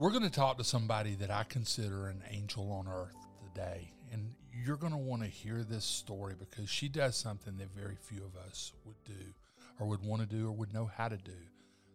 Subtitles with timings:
[0.00, 3.90] We're going to talk to somebody that I consider an angel on earth today.
[4.12, 7.96] And you're going to want to hear this story because she does something that very
[7.96, 9.34] few of us would do
[9.80, 11.32] or would want to do or would know how to do.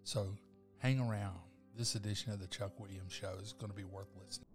[0.04, 0.36] So
[0.80, 1.38] hang around.
[1.78, 4.50] This edition of the Chuck Williams Show is going to be worth listening.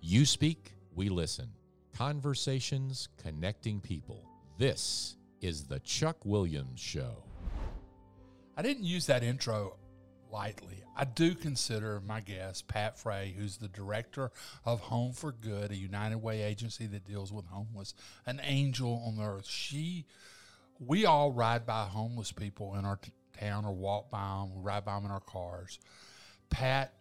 [0.00, 1.52] You speak, we listen.
[1.96, 4.28] Conversations connecting people.
[4.58, 7.22] This is the Chuck Williams Show.
[8.56, 9.76] I didn't use that intro
[10.32, 10.82] lightly.
[10.96, 14.30] I do consider my guest, Pat Frey, who's the director
[14.64, 17.94] of Home for Good, a United Way agency that deals with homeless,
[18.26, 19.46] an angel on earth.
[19.46, 20.06] She,
[20.78, 22.98] we all ride by homeless people in our
[23.38, 25.78] town or walk by them, we ride by them in our cars.
[26.50, 26.94] Pat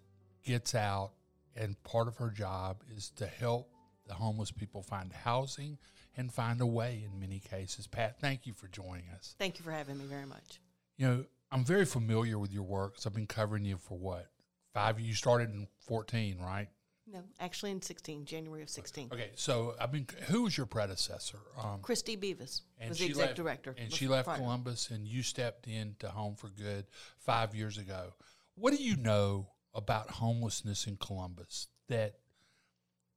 [0.43, 1.11] gets out,
[1.55, 3.69] and part of her job is to help
[4.07, 5.77] the homeless people find housing
[6.15, 7.87] and find a way in many cases.
[7.87, 9.35] Pat, thank you for joining us.
[9.37, 10.59] Thank you for having me very much.
[10.97, 14.27] You know, I'm very familiar with your work because I've been covering you for what
[14.73, 14.99] five.
[14.99, 16.67] You started in 14, right?
[17.11, 19.09] No, actually in 16, January of 16.
[19.13, 20.05] Okay, so I've been.
[20.27, 21.39] Who was your predecessor?
[21.61, 23.75] Um, Christy Beavis was the she exec left, director.
[23.77, 24.37] and she left prior.
[24.37, 26.85] Columbus, and you stepped into Home for Good
[27.17, 28.13] five years ago.
[28.55, 32.15] What do you know about homelessness in Columbus that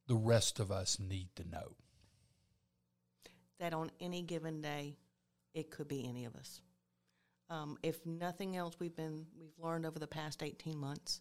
[0.07, 1.75] the rest of us need to know?
[3.59, 4.95] That on any given day,
[5.53, 6.61] it could be any of us.
[7.51, 11.19] Um, if nothing else, we've been we've learned over the past 18 months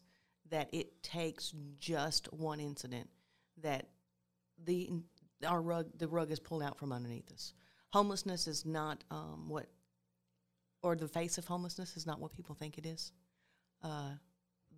[0.49, 3.11] that it takes just one incident
[3.63, 3.89] that
[4.65, 4.91] the
[5.45, 7.53] our rug the rug is pulled out from underneath us.
[7.93, 9.67] Homelessness is not um, what,
[10.85, 13.11] or the face of homelessness is not what people think it is.
[13.83, 14.11] Uh,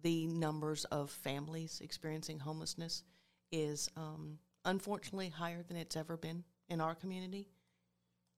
[0.02, 3.02] the numbers of families experiencing homelessness
[3.50, 7.50] is um, unfortunately higher than it's ever been in our community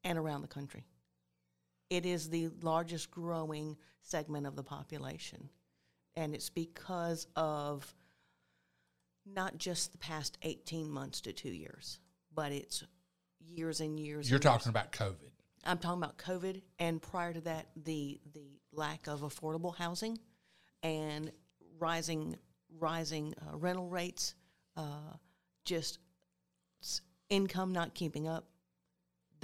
[0.03, 0.85] and around the country.
[1.95, 5.49] It is the largest growing segment of the population.
[6.17, 7.95] And it's because of
[9.25, 12.01] not just the past 18 months to two years,
[12.35, 12.83] but it's
[13.39, 14.29] years and years.
[14.29, 14.71] You're and talking years.
[14.71, 15.31] about COVID.
[15.65, 20.19] I'm talking about COVID, and prior to that, the the lack of affordable housing,
[20.83, 21.31] and
[21.79, 22.37] rising
[22.79, 24.35] rising uh, rental rates,
[24.77, 25.15] uh,
[25.65, 26.01] just
[27.31, 28.47] income not keeping up.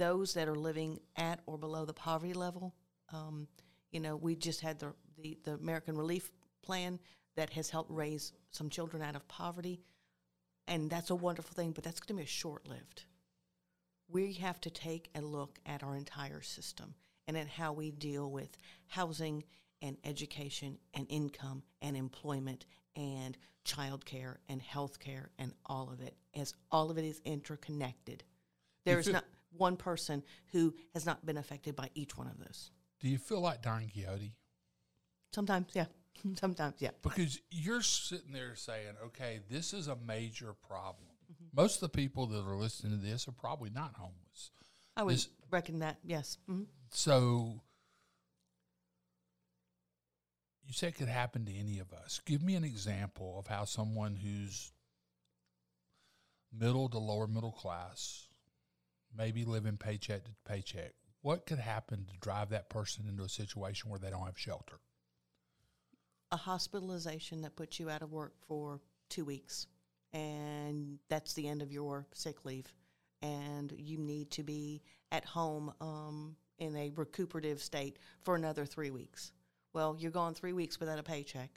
[0.01, 2.75] Those that are living at or below the poverty level,
[3.13, 3.47] um,
[3.91, 6.31] you know, we just had the, the the American Relief
[6.63, 6.99] Plan
[7.35, 9.81] that has helped raise some children out of poverty,
[10.67, 11.71] and that's a wonderful thing.
[11.71, 13.05] But that's going to be a short lived
[14.11, 16.93] we have to take a look at our entire system
[17.27, 18.57] and at how we deal with
[18.87, 19.43] housing
[19.81, 26.53] and education and income and employment and childcare and healthcare and all of it as
[26.71, 28.23] all of it is interconnected.
[28.85, 29.25] There is not
[29.55, 32.71] one person who has not been affected by each one of those.
[32.99, 34.33] Do you feel like Don Quixote?
[35.33, 35.85] Sometimes, yeah.
[36.35, 36.91] Sometimes, yeah.
[37.01, 41.07] Because you're sitting there saying, okay, this is a major problem.
[41.31, 41.55] Mm-hmm.
[41.61, 44.51] Most of the people that are listening to this are probably not homeless.
[44.97, 46.37] I would This- reckon that, yes.
[46.47, 47.61] hmm So
[50.65, 52.21] you said it could happen to any of us.
[52.25, 54.71] Give me an example of how someone who's
[56.53, 58.27] middle to lower middle class,
[59.17, 63.89] maybe living paycheck to paycheck, what could happen to drive that person into a situation
[63.89, 64.79] where they don't have shelter?
[66.31, 68.79] a hospitalization that puts you out of work for
[69.09, 69.67] two weeks,
[70.13, 72.71] and that's the end of your sick leave,
[73.21, 78.91] and you need to be at home um, in a recuperative state for another three
[78.91, 79.31] weeks.
[79.73, 81.49] Well, you're gone three weeks without a paycheck.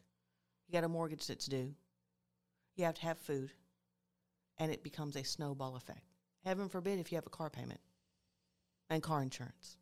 [0.67, 1.75] You got a mortgage that's due.
[2.77, 3.53] You have to have food,
[4.59, 6.14] and it becomes a snowball effect.
[6.45, 7.81] Heaven forbid if you have a car payment
[8.91, 9.77] and car insurance.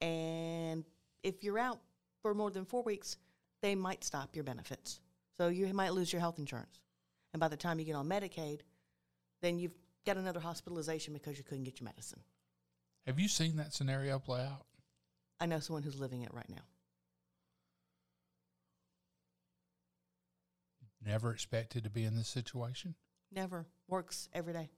[0.00, 0.84] And
[1.22, 1.80] if you're out
[2.20, 3.16] for more than four weeks,
[3.60, 5.00] they might stop your benefits.
[5.36, 6.80] So you might lose your health insurance.
[7.32, 8.60] And by the time you get on Medicaid,
[9.40, 9.74] then you've
[10.06, 12.20] got another hospitalization because you couldn't get your medicine.
[13.06, 14.66] Have you seen that scenario play out?
[15.40, 16.62] I know someone who's living it right now.
[21.04, 22.94] Never expected to be in this situation?
[23.32, 24.70] Never works every day.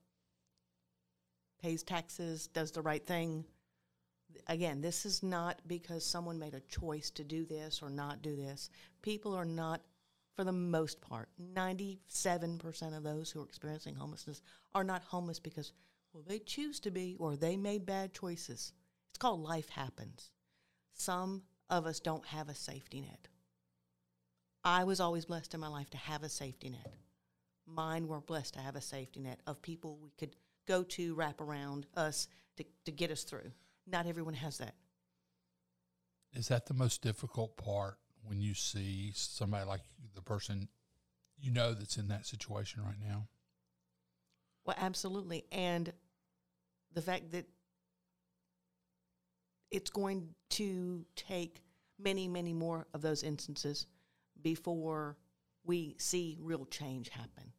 [1.62, 3.44] Pays taxes, does the right thing.
[4.48, 8.36] Again, this is not because someone made a choice to do this or not do
[8.36, 8.70] this.
[9.02, 9.80] People are not,
[10.34, 14.42] for the most part, 97% of those who are experiencing homelessness
[14.74, 15.72] are not homeless because,
[16.12, 18.72] well, they choose to be or they made bad choices.
[19.10, 20.30] It's called life happens.
[20.92, 23.28] Some of us don't have a safety net.
[24.64, 26.94] I was always blessed in my life to have a safety net
[27.66, 30.36] mine were blessed to have a safety net of people we could
[30.66, 33.50] go to wrap around us to, to get us through.
[33.86, 34.74] Not everyone has that.
[36.32, 39.82] Is that the most difficult part when you see somebody like
[40.14, 40.68] the person
[41.38, 43.28] you know that's in that situation right now?
[44.64, 45.44] Well, absolutely.
[45.52, 45.92] And
[46.92, 47.46] the fact that
[49.70, 51.60] it's going to take
[51.98, 53.86] many, many more of those instances
[54.40, 55.16] before
[55.64, 57.52] we see real change happen.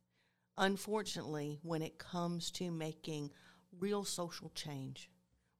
[0.57, 3.31] Unfortunately, when it comes to making
[3.79, 5.09] real social change,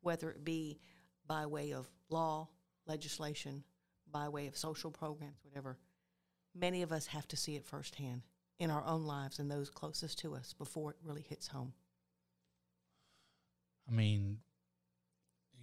[0.02, 0.80] whether it be
[1.28, 2.48] by way of law,
[2.88, 3.64] legislation,
[4.10, 5.78] by way of social programs, whatever,
[6.54, 8.22] many of us have to see it firsthand
[8.60, 11.74] in our own lives and those closest to us before it really hits home.
[13.88, 14.38] I mean,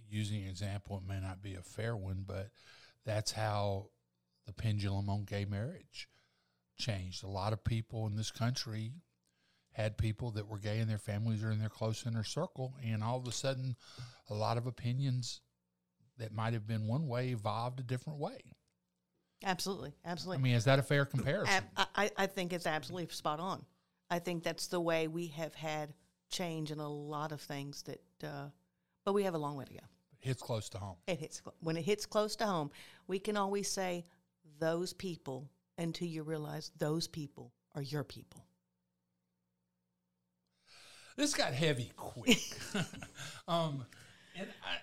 [0.09, 2.49] using an example, it may not be a fair one, but
[3.03, 3.87] that's how
[4.45, 6.07] the pendulum on gay marriage
[6.77, 7.23] changed.
[7.23, 8.93] A lot of people in this country
[9.73, 13.03] had people that were gay in their families or in their close inner circle, and
[13.03, 13.75] all of a sudden,
[14.29, 15.41] a lot of opinions
[16.17, 18.39] that might have been one way evolved a different way.
[19.43, 20.39] Absolutely, absolutely.
[20.39, 21.63] I mean, is that a fair comparison?
[21.75, 23.65] Ab- I, I think it's absolutely spot on.
[24.09, 25.93] I think that's the way we have had
[26.29, 28.49] change in a lot of things that, uh,
[29.05, 29.79] but we have a long way to go.
[30.19, 30.95] Hits close to home.
[31.07, 32.71] It hits when it hits close to home.
[33.07, 34.05] We can always say
[34.59, 38.45] those people until you realize those people are your people.
[41.15, 42.57] This got heavy quick.
[43.47, 43.85] um,
[44.35, 44.77] and I,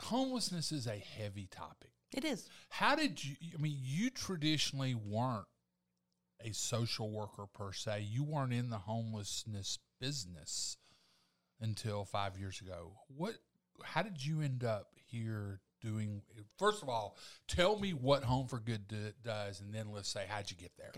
[0.00, 1.90] homelessness is a heavy topic.
[2.12, 2.48] It is.
[2.68, 3.36] How did you?
[3.56, 5.46] I mean, you traditionally weren't
[6.44, 8.06] a social worker per se.
[8.08, 10.76] You weren't in the homelessness business
[11.60, 12.92] until five years ago.
[13.08, 13.34] What?
[13.82, 16.22] How did you end up here doing?
[16.58, 20.24] First of all, tell me what Home for Good do, does, and then let's say
[20.28, 20.92] how'd you get there?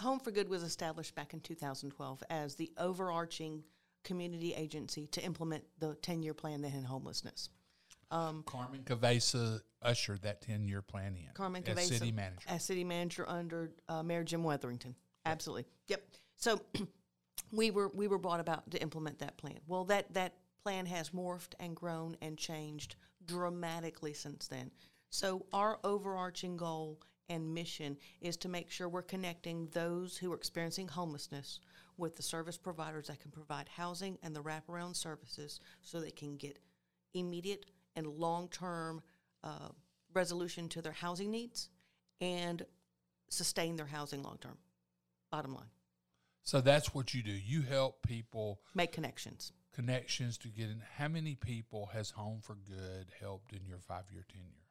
[0.00, 3.64] Home for Good was established back in 2012 as the overarching
[4.04, 7.48] community agency to implement the 10 year plan that ended homelessness.
[8.10, 11.28] Um, Carmen Cavezza ushered that ten year plan in.
[11.34, 12.46] Carmen as city manager.
[12.48, 14.94] as city manager under uh, Mayor Jim Wetherington.
[15.24, 15.66] Absolutely.
[15.88, 16.02] Yep.
[16.36, 16.60] So
[17.52, 19.58] we were we were brought about to implement that plan.
[19.66, 24.70] Well, that that plan has morphed and grown and changed dramatically since then.
[25.10, 30.36] So our overarching goal and mission is to make sure we're connecting those who are
[30.36, 31.60] experiencing homelessness
[31.96, 36.36] with the service providers that can provide housing and the wraparound services so they can
[36.36, 36.58] get
[37.14, 39.02] immediate and long term
[39.42, 39.68] uh,
[40.12, 41.70] resolution to their housing needs
[42.20, 42.64] and
[43.28, 44.58] sustain their housing long term.
[45.30, 45.70] Bottom line,
[46.44, 47.32] So that's what you do.
[47.32, 49.52] You help people make connections.
[49.74, 50.82] connections to get in.
[50.96, 54.65] How many people has Home for Good helped in your five year tenure?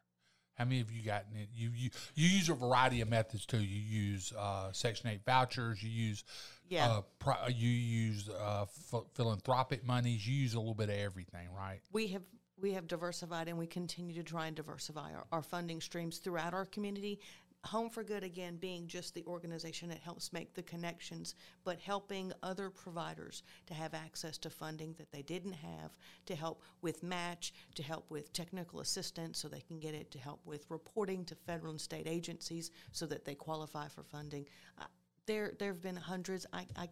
[0.55, 1.49] How many of you gotten it?
[1.53, 3.59] You you you use a variety of methods too.
[3.59, 5.83] You use uh, Section Eight vouchers.
[5.83, 6.23] You use
[6.69, 6.89] Yeah.
[6.89, 10.25] Uh, pro, you use uh, ph- philanthropic monies.
[10.27, 11.81] You use a little bit of everything, right?
[11.91, 12.23] We have
[12.57, 16.53] we have diversified and we continue to try and diversify our, our funding streams throughout
[16.53, 17.19] our community.
[17.65, 22.31] Home for Good, again, being just the organization that helps make the connections, but helping
[22.43, 25.97] other providers to have access to funding that they didn't have,
[26.27, 30.19] to help with match, to help with technical assistance so they can get it, to
[30.19, 34.45] help with reporting to federal and state agencies so that they qualify for funding.
[34.79, 34.85] Uh,
[35.25, 36.45] there, there have been hundreds.
[36.53, 36.89] I, I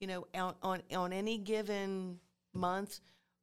[0.00, 2.18] you know, on, on, on any given
[2.52, 3.00] month,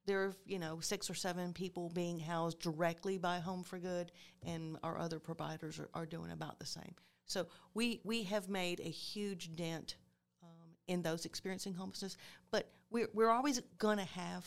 [0.08, 4.12] there are, you know, six or seven people being housed directly by Home for Good,
[4.46, 6.96] and our other providers are, are doing about the same.
[7.26, 9.98] So we, we have made a huge dent
[10.42, 12.16] um, in those experiencing homelessness,
[12.52, 14.46] but we're, we're always going to have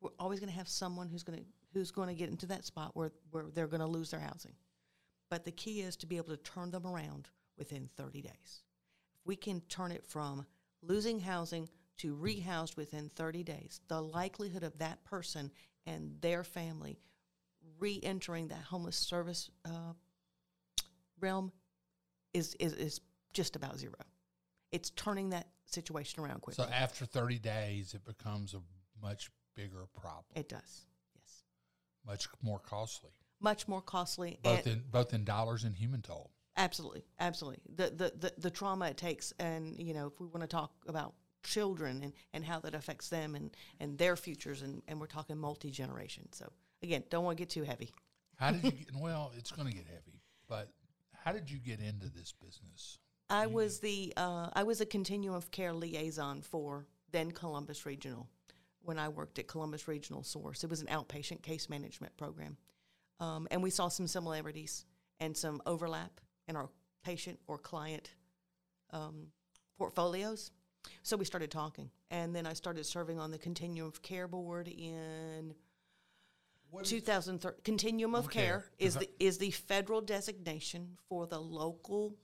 [0.00, 2.64] we're always going to have someone who's going to who's going to get into that
[2.64, 4.52] spot where, where they're going to lose their housing.
[5.30, 8.62] But the key is to be able to turn them around within 30 days.
[9.18, 10.46] If we can turn it from
[10.82, 15.50] losing housing to rehoused within 30 days, the likelihood of that person
[15.86, 16.98] and their family
[17.78, 19.92] re-entering that homeless service uh,
[21.20, 21.52] realm
[22.32, 23.00] is, is is
[23.32, 23.94] just about zero.
[24.72, 26.64] It's turning that situation around quickly.
[26.64, 28.60] So after thirty days, it becomes a
[29.02, 31.44] much bigger problem, it does, yes.
[32.06, 34.38] much more costly, Much more costly.
[34.42, 36.30] both in both in dollars and human toll.
[36.56, 37.60] Absolutely, absolutely.
[37.74, 40.72] The, the the the trauma it takes, and you know, if we want to talk
[40.86, 45.06] about children and, and how that affects them and, and their futures, and, and we're
[45.06, 46.28] talking multi generation.
[46.32, 46.50] So
[46.82, 47.90] again, don't want to get too heavy.
[48.36, 48.88] How did you get?
[48.98, 50.70] Well, it's going to get heavy, but
[51.24, 52.98] how did you get into this business?
[53.30, 58.28] I was the uh, I was a continuum of care liaison for then Columbus Regional
[58.82, 60.62] when I worked at Columbus Regional Source.
[60.62, 62.58] It was an outpatient case management program,
[63.20, 64.84] um, and we saw some similarities
[65.20, 66.68] and some overlap in our
[67.02, 68.10] patient or client
[68.90, 69.28] um,
[69.78, 70.50] portfolios.
[71.02, 74.68] So we started talking, and then I started serving on the Continuum of Care board
[74.68, 75.54] in
[76.82, 77.52] 2003.
[77.62, 78.40] Continuum of Okay.
[78.40, 82.16] Care is the is the federal designation for the local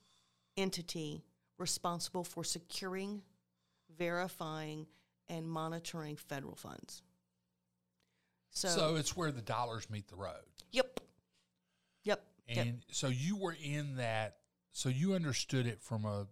[0.57, 1.25] entity
[1.59, 3.23] responsible for securing,
[3.97, 4.87] verifying,
[5.29, 7.03] and monitoring federal funds.
[8.51, 10.43] So, So, it's where the dollars meet the road.
[10.73, 10.99] yep,
[12.03, 12.67] yep, yep.
[12.67, 14.39] And so you were in that,
[14.73, 16.27] so you understood it from a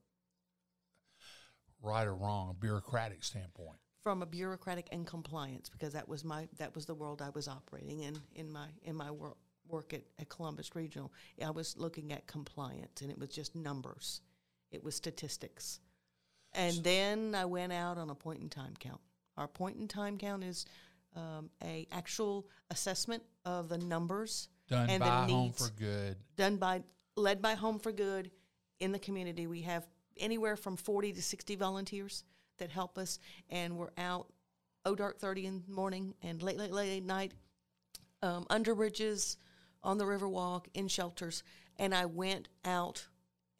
[1.82, 3.78] right or wrong, a bureaucratic standpoint.
[4.02, 7.48] from a bureaucratic and compliance because that was my that was the world I was
[7.48, 9.36] operating in in my in my work
[9.68, 11.12] work at, at Columbus Regional.
[11.44, 14.22] I was looking at compliance and it was just numbers.
[14.70, 15.80] It was statistics.
[16.54, 19.00] And then I went out on a point in time count.
[19.36, 20.64] Our point in time count is
[21.14, 26.16] um, a actual assessment of the numbers Done and by the Home needs for Good.
[26.36, 26.82] done by
[27.16, 28.30] led by Home for Good
[28.80, 29.46] in the community.
[29.46, 29.86] We have
[30.18, 32.24] anywhere from 40 to 60 volunteers
[32.58, 33.18] that help us
[33.50, 34.26] and we're out
[34.84, 37.32] oh dark 30 in the morning and late late late at night
[38.22, 39.38] um, under bridges
[39.82, 41.42] on the Riverwalk in shelters
[41.78, 43.06] and I went out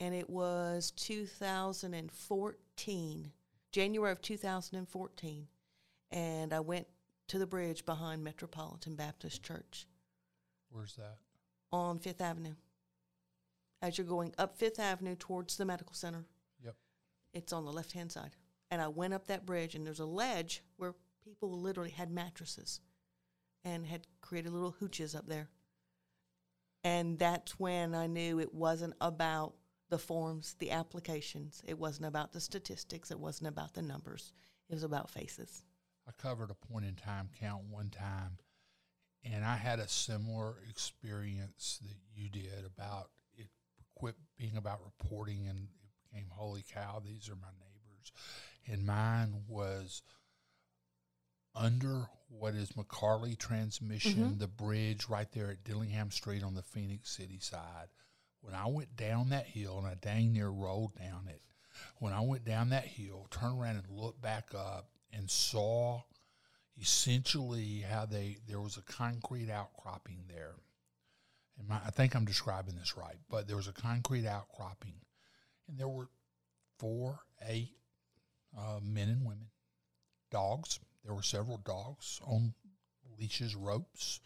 [0.00, 3.32] and it was 2014
[3.72, 5.46] January of 2014
[6.10, 6.86] and I went
[7.28, 9.86] to the bridge behind Metropolitan Baptist Church
[10.70, 11.18] Where's that?
[11.72, 12.54] on Fifth Avenue.
[13.80, 16.26] As you're going up Fifth Avenue towards the medical center.
[17.32, 18.36] It's on the left hand side.
[18.70, 20.94] And I went up that bridge, and there's a ledge where
[21.24, 22.80] people literally had mattresses
[23.64, 25.48] and had created little hooches up there.
[26.84, 29.54] And that's when I knew it wasn't about
[29.90, 31.62] the forms, the applications.
[31.66, 33.10] It wasn't about the statistics.
[33.10, 34.32] It wasn't about the numbers.
[34.68, 35.62] It was about faces.
[36.06, 38.38] I covered a point in time count one time,
[39.24, 43.48] and I had a similar experience that you did about it
[43.94, 45.68] quit being about reporting and
[46.10, 48.12] became holy cow, these are my neighbors.
[48.66, 50.02] And mine was
[51.54, 54.38] under what is McCarley Transmission, mm-hmm.
[54.38, 57.88] the bridge right there at Dillingham Street on the Phenix City side.
[58.40, 61.42] When I went down that hill, and I dang near rolled down it,
[61.98, 66.02] when I went down that hill, turned around and looked back up and saw
[66.80, 70.54] essentially how they there was a concrete outcropping there.
[71.58, 74.94] And my, I think I'm describing this right, but there was a concrete outcropping,
[75.68, 76.08] and there were
[76.78, 77.76] four, eight
[78.56, 79.48] uh, men and women,
[80.30, 80.80] dogs.
[81.04, 82.54] There were several dogs on
[83.18, 84.20] leashes, ropes.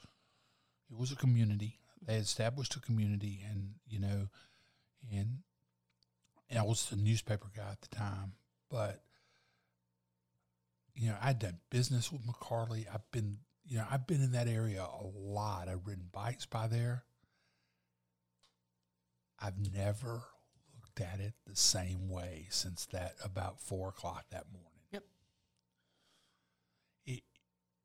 [0.90, 1.78] It was a community.
[2.04, 4.28] They established a community, and you know,
[5.12, 5.38] and,
[6.50, 8.32] and I was the newspaper guy at the time,
[8.70, 9.02] but
[10.94, 12.87] you know, I'd done business with McCarley.
[12.92, 15.68] I've been, you know, I've been in that area a lot.
[15.68, 17.04] I've ridden bikes by there.
[19.40, 20.22] I've never
[21.00, 24.68] looked at it the same way since that about four o'clock that morning.
[24.92, 25.04] Yep.
[27.06, 27.22] It,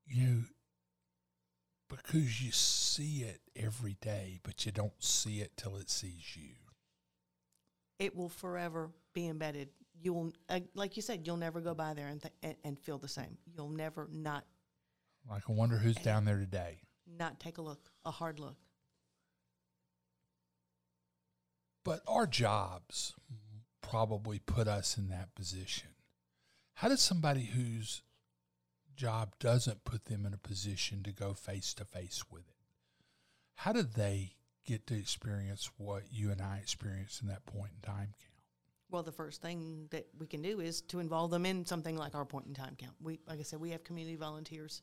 [0.06, 0.44] you know,
[1.90, 6.56] because you see it every day, but you don't see it till it sees you.
[8.00, 9.70] it will forever be embedded.
[10.00, 12.78] You will, uh, like you said, you'll never go by there and, th- and and
[12.80, 13.38] feel the same.
[13.56, 14.46] You'll never not
[15.30, 16.82] Like, I wonder who's down there today.
[17.08, 18.58] not take a look, a hard look.
[21.88, 23.14] But our jobs
[23.82, 25.88] probably put us in that position.
[26.74, 28.02] How does somebody whose
[28.98, 32.56] job doesn't put them in a position to go face to face with it?
[33.56, 34.34] How do they
[34.66, 38.44] get to experience what you and I experienced in that point in time count?
[38.92, 42.16] Well, the first thing that we can do is to involve them in something like
[42.16, 42.96] our point in time count.
[43.02, 44.82] We, like I said, we have community volunteers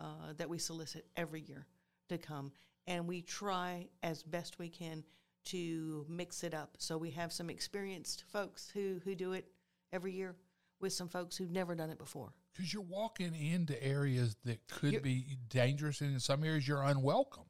[0.00, 1.68] uh, that we solicit every year
[2.08, 2.50] to come,
[2.88, 5.04] and we try as best we can
[5.46, 6.76] to mix it up.
[6.78, 9.46] So we have some experienced folks who who do it
[9.92, 10.36] every year
[10.80, 12.32] with some folks who've never done it before.
[12.52, 16.82] Because you're walking into areas that could You're- be dangerous, and in some areas you're
[16.82, 17.44] unwelcome.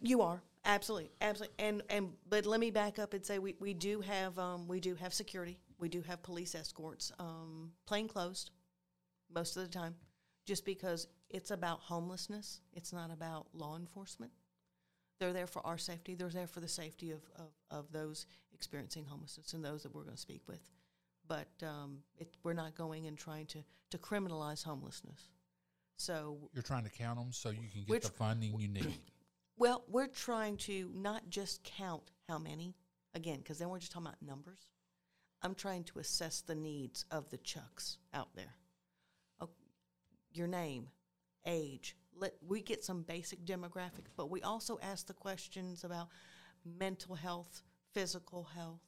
[0.00, 3.74] You are absolutely, absolutely, and and but let me back up and say we, we
[3.74, 8.50] do have um, we do have security, we do have police escorts, um, plain clothes,
[9.32, 9.94] most of the time,
[10.44, 12.60] just because it's about homelessness.
[12.72, 14.32] It's not about law enforcement.
[15.18, 16.14] They're there for our safety.
[16.14, 20.02] They're there for the safety of, of, of those experiencing homelessness and those that we're
[20.02, 20.60] going to speak with.
[21.26, 25.30] But um, it, we're not going and trying to, to criminalize homelessness.
[25.96, 28.94] So You're trying to count them so you can get the funding you need.
[29.58, 32.74] Well, we're trying to not just count how many,
[33.14, 34.68] again, because then we're just talking about numbers.
[35.40, 38.54] I'm trying to assess the needs of the chucks out there.
[39.40, 39.48] Oh,
[40.30, 40.88] your name,
[41.46, 41.96] age.
[42.18, 46.08] Let we get some basic demographics, but we also ask the questions about
[46.64, 48.80] mental health, physical health.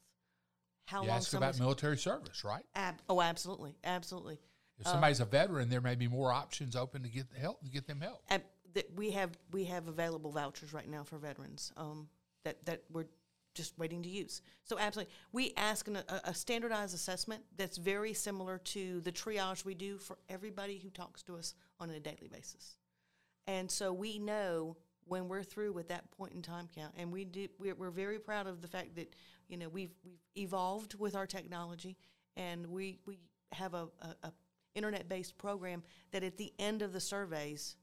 [0.86, 2.64] How you long ask about military service, right?
[2.74, 4.40] ab- oh, absolutely, absolutely.
[4.78, 7.70] If somebody's a veteran, there may be more options open to get the help to
[7.70, 8.22] get them help.
[8.30, 8.42] Ab-
[8.74, 12.08] that we have we have available vouchers right now for veterans um,
[12.44, 13.06] that that we're
[13.54, 14.40] just waiting to use.
[14.62, 19.64] So absolutely, we ask an, a, a standardized assessment that's very similar to the triage
[19.64, 22.77] we do for everybody who talks to us on a daily basis.
[23.48, 24.76] And so we know
[25.06, 27.48] when we're through with that point in time count, and we do.
[27.58, 29.16] We're, we're very proud of the fact that
[29.48, 31.96] you know we've we've evolved with our technology,
[32.36, 33.18] and we we
[33.52, 34.32] have a, a, a
[34.74, 37.76] internet based program that at the end of the surveys,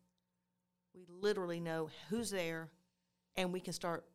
[0.94, 2.70] we literally know who's there,
[3.36, 4.06] and we can start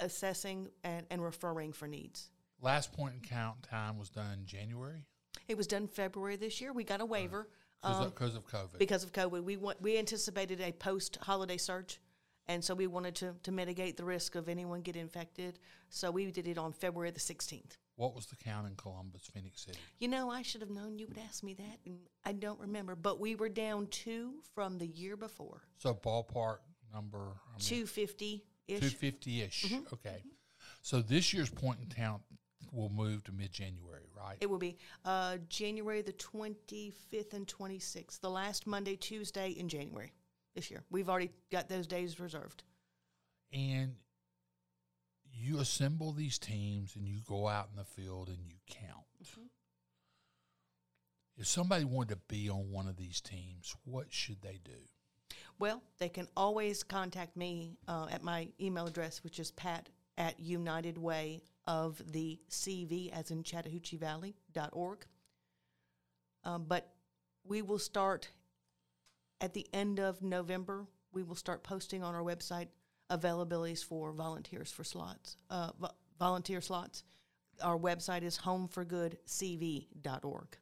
[0.00, 2.30] assessing and, and referring for needs.
[2.60, 5.04] Last point in count time was done January
[5.46, 6.72] It was done February this year.
[6.72, 7.48] We got a waiver
[7.82, 8.78] because um, of COVID.
[8.78, 9.42] because of COVID.
[9.42, 12.00] We want, we anticipated a post holiday surge,
[12.46, 15.58] and so we wanted to, to mitigate the risk of anyone get infected.
[15.90, 17.76] So we did it on February the 16th.
[17.96, 19.78] what was the count in Columbus, Phenix City?
[19.98, 22.94] You know, I should have known you would ask me that, and I don't remember.
[22.94, 26.58] But we were down two from the year before, So ballpark
[26.94, 28.80] number 250 ish.
[28.80, 29.64] 250 ish.
[29.64, 29.94] Mm-hmm.
[29.94, 30.22] Okay.
[30.82, 32.22] So this year's point in count
[32.72, 34.36] will move to mid January, right?
[34.40, 40.12] It will be uh, January the 25th and 26th, the last Monday, Tuesday in January
[40.54, 40.82] this year.
[40.90, 42.62] We've already got those days reserved.
[43.52, 43.94] and
[45.34, 49.06] you assemble these teams and you go out in the field and you count.
[49.24, 49.46] Mm-hmm.
[51.38, 55.36] If somebody wanted to be on one of these teams, what should they do?
[55.58, 59.88] Well, they can always contact me uh, at my email address, which is pat
[60.18, 65.06] at United Way of the CV, as in Chattahoochee Valley dot org.
[66.44, 66.92] Um, but
[67.44, 68.30] we will start
[69.40, 70.86] at the end of November.
[71.12, 72.68] We will start posting on our website
[73.10, 77.04] availabilities for volunteers for slots, uh, vo- volunteer slots.
[77.60, 80.56] Our website is homeforgoodcv.org.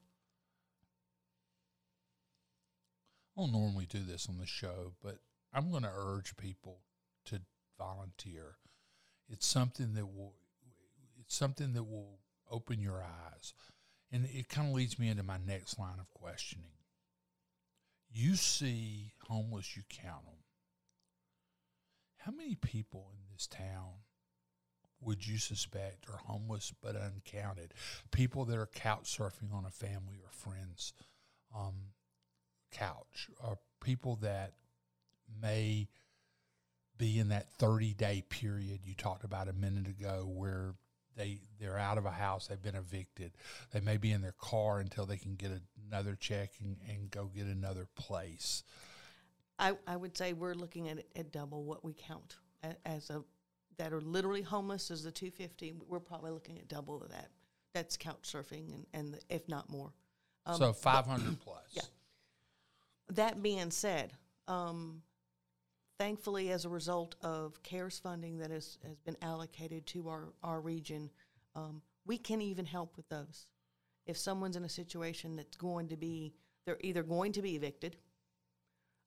[3.37, 5.19] I don't normally do this on the show, but
[5.53, 6.81] I'm going to urge people
[7.27, 7.41] to
[7.79, 8.57] volunteer.
[9.29, 10.35] It's something that will
[11.31, 12.19] something that will
[12.51, 13.55] open your eyes.
[14.13, 16.73] And it kind of leads me into my next line of questioning.
[18.13, 20.35] You see homeless, you count them.
[22.19, 24.03] How many people in this town
[25.01, 27.73] would you suspect are homeless but uncounted?
[28.11, 30.93] People that are couch surfing on a family or friends
[31.57, 31.93] um,
[32.73, 34.55] couch, or people that
[35.41, 35.89] may
[36.99, 40.75] be in that 30 day period you talked about a minute ago where
[41.17, 43.33] they they're out of a house they've been evicted
[43.73, 45.51] they may be in their car until they can get
[45.89, 48.63] another check and, and go get another place
[49.59, 52.37] I, I would say we're looking at, at double what we count
[52.85, 53.23] as a
[53.81, 55.73] that are literally homeless is the 250.
[55.89, 57.31] We're probably looking at double of that.
[57.73, 59.93] That's couch surfing and, and the, if not more.
[60.45, 61.83] Um, so 500 plus yeah.
[63.11, 64.13] That being said,
[64.49, 65.03] um,
[66.01, 70.63] thankfully, as a result of CARES funding that has, has been allocated to our, our
[70.63, 71.11] region,
[71.55, 73.47] um, we can even help with those.
[74.07, 76.33] If someone's in a situation that's going to be,
[76.65, 77.99] they're either going to be evicted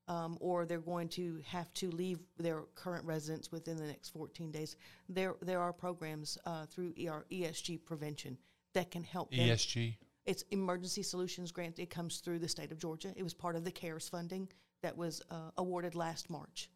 [0.08, 4.52] um, or they're going to have to leave their current residence within the next 14
[4.52, 4.76] days,
[5.10, 8.38] there, there are programs uh, through ER, ESG prevention
[8.76, 9.50] that can help them.
[9.50, 9.96] esg
[10.28, 11.80] It's Emergency Solutions Grant.
[11.80, 13.12] It comes through the state of Georgia.
[13.16, 14.48] It was part of the CARES funding
[14.84, 16.70] that was uh, awarded last March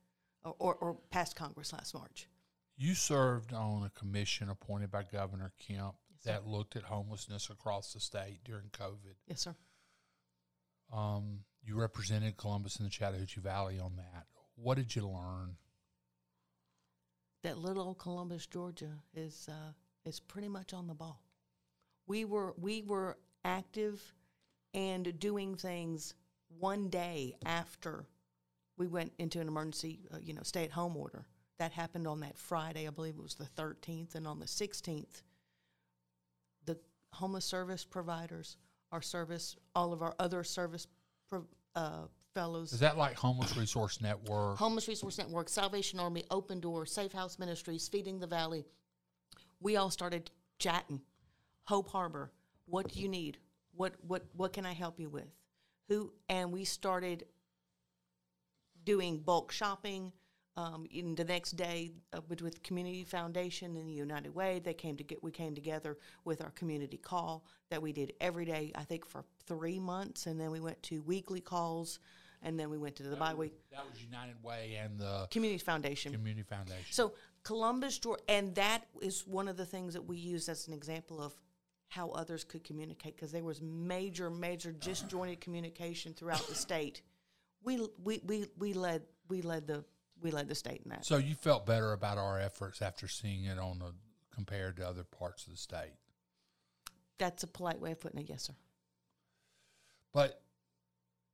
[0.44, 2.28] or, or, or passed Congress last March.
[2.78, 6.32] you served on a commission appointed by governor kemp Yes, sir.
[6.32, 9.56] that looked at homelessness across the state during covid Yes, sir.
[10.94, 14.26] Um, you represented Columbus and the Chattahoochee Valley on that.
[14.56, 15.58] What did you learn?
[17.44, 19.74] That little old Columbus, Georgia, is uh,
[20.06, 21.22] is pretty much on the ball.
[22.08, 24.02] We were we were active
[24.74, 26.14] and doing things
[26.58, 28.06] one day after
[28.78, 31.26] we went into an emergency, uh, you know, stay at home order.
[31.60, 35.24] That happened on that Friday, I believe it was the 13th, and on the 16th,
[36.66, 36.78] the
[37.14, 38.58] homeless service providers,
[38.92, 40.86] our service, all of our other service
[41.28, 42.04] pro- uh,
[42.36, 44.58] fellows, Is that like Homeless Resource Network?
[44.58, 48.64] Homeless Resource Network, Salvation Army, Open Door, Safe House Ministries, Feeding the Valley.
[49.60, 51.02] We all started chatting.
[51.64, 52.32] Hope Harbor,
[52.68, 53.40] what do you need?
[53.76, 55.28] What what what can I help you with?
[55.90, 57.26] Who and we started
[58.88, 60.14] doing bulk shopping.
[60.56, 64.74] Um, in the next day, uh, with, with Community Foundation and the United Way, they
[64.74, 65.22] came to get.
[65.22, 68.72] We came together with our community call that we did every day.
[68.74, 72.00] I think for three months, and then we went to weekly calls,
[72.42, 76.12] and then we went to the bi-week That was United Way and the Community Foundation.
[76.12, 76.86] Community Foundation.
[76.90, 80.74] So Columbus, Georgia, and that is one of the things that we use as an
[80.74, 81.34] example of
[81.90, 87.04] how others could communicate because there was major, major disjointed communication throughout the state.
[87.64, 89.84] We, we, we, we led we led the
[90.22, 91.06] we led the state in that.
[91.06, 93.94] So you felt better about our efforts after seeing it on the
[94.34, 95.94] compared to other parts of the state.
[97.18, 98.30] That's a polite way of putting it.
[98.30, 98.54] Yes, sir.
[100.14, 100.42] But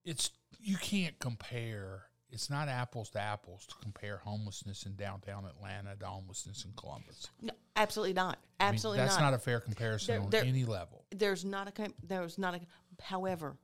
[0.06, 2.04] it's you can't compare.
[2.30, 7.28] It's not apples to apples to compare homelessness in downtown Atlanta to homelessness in Columbus.
[7.42, 8.40] No, absolutely not.
[8.60, 9.32] I mean, Absolutely that's not.
[9.32, 9.34] not.
[9.36, 11.06] a fair comparison There- on there- any level.
[11.12, 12.62] there's not a there's not a
[13.04, 13.56] however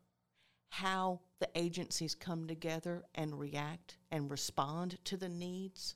[0.69, 5.95] how the agencies come together and react and respond to the needs?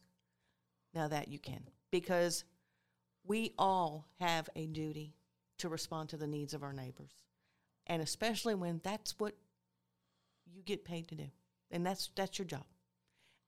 [0.93, 2.43] Now that you can because
[3.25, 5.15] we all have a duty
[5.59, 7.13] to respond to the needs of our neighbors.
[7.87, 9.33] And especially when that's what
[10.45, 11.27] you get paid to do.
[11.71, 12.65] And that's that's your job.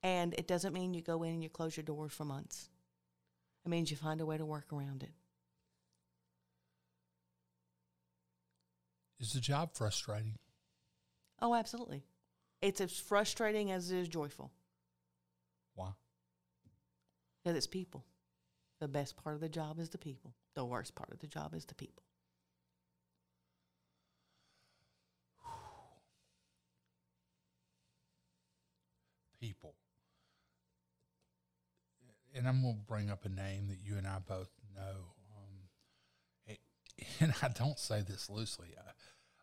[0.04, 2.70] And it doesn't mean you go in and you close your doors for months.
[3.66, 5.12] It means you find a way to work around it.
[9.20, 10.36] Is the job frustrating?
[11.46, 12.04] Oh, absolutely.
[12.60, 14.52] It's as frustrating as it is joyful
[15.76, 15.92] Why?
[17.44, 18.04] because it's people.
[18.80, 20.34] The best part of the job is the people.
[20.56, 22.02] The worst part of the job is the people.
[29.40, 29.76] people.
[32.34, 35.14] And I'm going to bring up a name that you and I both know.
[35.38, 35.70] Um,
[36.48, 36.58] it,
[37.20, 38.70] and I don't say this loosely.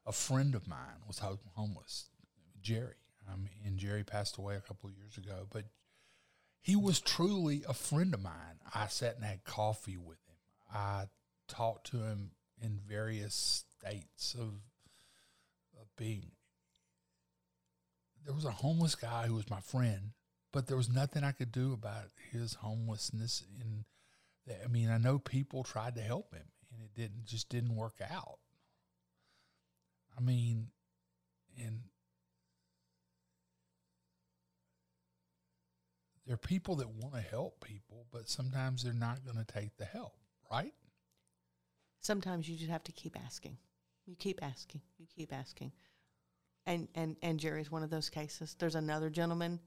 [0.06, 2.10] A friend of mine was ho- homeless,
[2.60, 2.96] Jerry.
[3.30, 5.64] Um, and Jerry passed away a couple of years ago, but
[6.60, 8.60] he was truly a friend of mine.
[8.74, 10.36] I sat and had coffee with him.
[10.74, 11.04] I
[11.48, 14.48] talked to him in various states of,
[15.80, 16.32] of being
[18.24, 20.12] there was a homeless guy who was my friend,
[20.52, 23.42] but there was nothing I could do about his homelessness.
[23.60, 23.84] And
[24.64, 27.96] I mean, I know people tried to help him, and it didn't just didn't work
[28.00, 28.38] out.
[30.16, 30.68] I mean,
[31.58, 31.80] and
[36.26, 39.76] there are people that want to help people, but sometimes they're not going to take
[39.76, 40.14] the help,
[40.50, 40.72] right?
[42.00, 43.56] Sometimes you just have to keep asking.
[44.06, 44.80] You keep asking.
[44.98, 45.72] You keep asking.
[46.66, 48.56] And and and Jerry's one of those cases.
[48.58, 49.60] There's another gentleman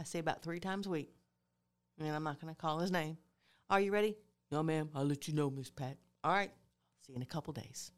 [0.00, 1.10] I see about three times a week,
[1.98, 3.16] and I'm not going to call his name.
[3.70, 4.16] Are you ready?
[4.50, 4.90] No, ma'am.
[4.94, 5.96] I'll let you know, Miss Pat.
[6.24, 6.50] All right.
[7.06, 7.92] See you in a couple days.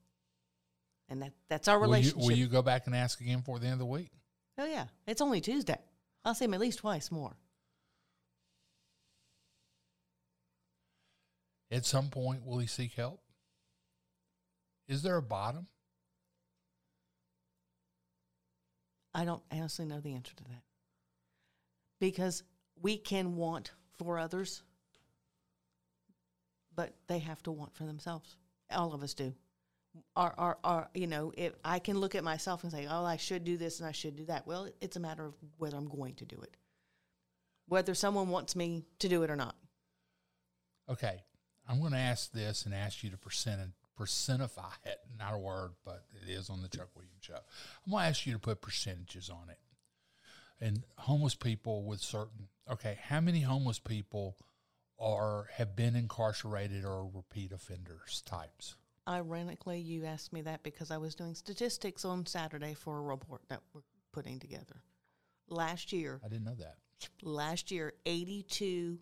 [1.10, 2.28] And that that's our Will you, relationship.
[2.28, 4.10] will you go back and ask again for the end of the week?
[4.56, 5.78] Oh yeah, it's only Tuesday.
[6.24, 7.36] I'll see him at least twice more.
[11.70, 13.20] At some point, will he seek help?
[14.88, 15.66] Is there a bottom?
[19.14, 20.62] I don't honestly know the answer to that.
[22.00, 22.42] Because
[22.80, 24.62] we can want for others,
[26.74, 28.36] but they have to want for themselves.
[28.70, 29.34] All of us do.
[30.14, 33.16] Our, our, our, you know, if I can look at myself and say, oh, I
[33.16, 34.46] should do this and I should do that.
[34.46, 36.56] Well, it's a matter of whether I'm going to do it,
[37.66, 39.56] whether someone wants me to do it or not.
[40.88, 41.22] Okay,
[41.68, 43.60] I'm going to ask this and ask you to percent
[43.98, 44.98] percentify it.
[45.18, 47.34] Not a word, but it is on the Chuck Williams show.
[47.34, 49.58] I'm going to ask you to put percentages on it.
[50.60, 54.36] And homeless people with certain okay, how many homeless people
[54.98, 58.76] are have been incarcerated or repeat offenders types?
[59.10, 63.42] Ironically, you asked me that because I was doing statistics on Saturday for a report
[63.48, 63.80] that we're
[64.12, 64.82] putting together.
[65.48, 66.76] Last year, I didn't know that.
[67.22, 68.98] last year 82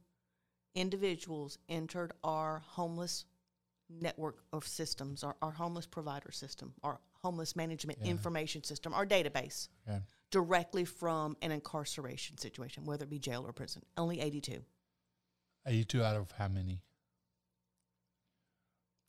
[0.75, 3.27] individuals entered our homeless
[3.91, 8.11] network of systems our, our homeless provider system our homeless management Yeah.
[8.11, 10.01] information system our database Okay.
[10.31, 14.63] directly from an incarceration situation whether it be jail or prison only 82
[15.67, 16.83] 82 out of how many?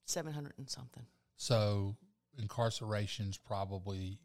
[0.10, 1.06] 700 and something
[1.38, 1.96] So
[2.38, 4.20] incarceration's probably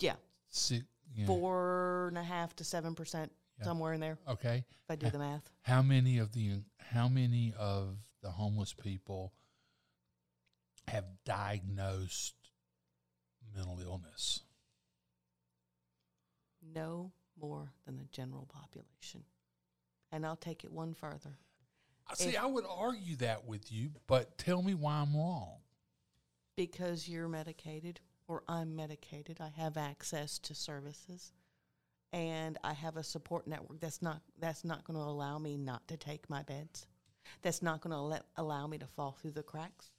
[0.00, 0.14] yeah
[0.48, 0.84] six.
[1.14, 1.26] Yeah.
[1.26, 3.64] four and a half to seven percent Yeah.
[3.64, 4.64] somewhere in there Okay.
[4.84, 9.32] if i do the math How many of the how many of the homeless people
[10.88, 12.34] have diagnosed
[13.54, 14.40] mental illness?
[16.74, 19.24] no more than the general population
[20.12, 21.38] and i'll take it one further
[22.14, 25.56] See, If- I would argue that with you, but tell me why I'm wrong.
[26.56, 31.32] because you're medicated or I'm medicated, I have access to services
[32.12, 35.86] and I have a support network that's not that's not going to allow me not
[35.88, 36.86] to take my beds.
[37.42, 39.92] That's not going to let, allow me to fall through the cracks.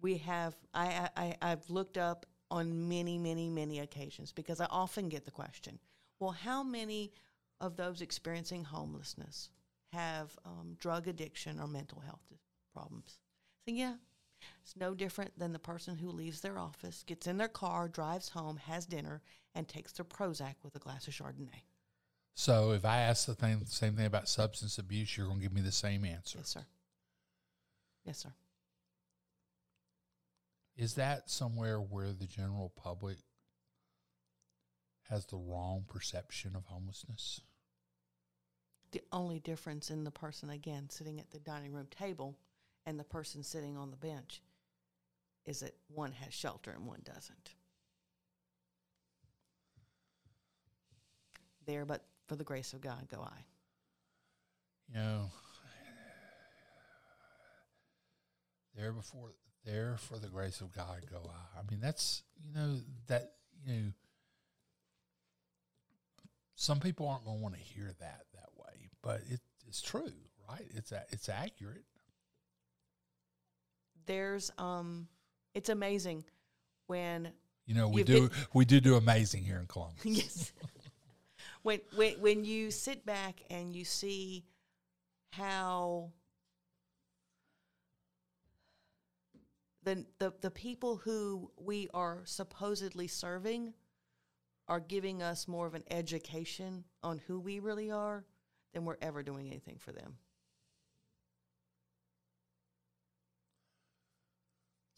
[0.00, 5.08] We have I I- I've looked up on many many many occasions because I often
[5.08, 5.78] get the question,
[6.18, 7.12] well, how many
[7.62, 9.48] of those experiencing homelessness
[9.94, 12.20] have um, drug addiction or mental health
[12.74, 13.18] problems?
[13.66, 13.94] So yeah,
[14.62, 18.28] it's no different than the person who leaves their office, gets in their car, drives
[18.28, 19.22] home, has dinner,
[19.54, 21.62] and takes their Prozac with a glass of Chardonnay.
[22.34, 25.52] So if I ask the thing, same thing about substance abuse, you're going to give
[25.52, 26.38] me the same answer.
[26.38, 26.64] Yes, sir.
[28.04, 28.32] Yes, sir.
[30.76, 33.18] Is that somewhere where the general public
[35.10, 37.42] has the wrong perception of homelessness?
[38.92, 42.36] The only difference in the person, again, sitting at the dining room table
[42.86, 44.42] and the person sitting on the bench
[45.46, 47.54] is that one has shelter and one doesn't.
[51.66, 53.44] There, but for the grace of God, go I.
[54.88, 55.30] You know,
[58.76, 59.32] there before
[59.64, 61.60] there for the grace of God go I.
[61.60, 63.32] I mean, that's you know that
[63.64, 63.92] you know.
[66.56, 68.26] Some people aren't going to want to hear that
[69.02, 70.12] but it, it's true,
[70.48, 70.66] right?
[70.74, 71.84] It's a, it's accurate.
[74.06, 75.08] There's, um,
[75.54, 76.24] it's amazing
[76.86, 77.28] when
[77.66, 80.00] You know, we do been- we do do amazing here in Columbus.
[80.04, 80.52] yes.
[81.62, 84.44] when when when you sit back and you see
[85.30, 86.10] how
[89.84, 93.72] the the the people who we are supposedly serving
[94.68, 98.24] are giving us more of an education on who we really are
[98.72, 100.16] than we're ever doing anything for them.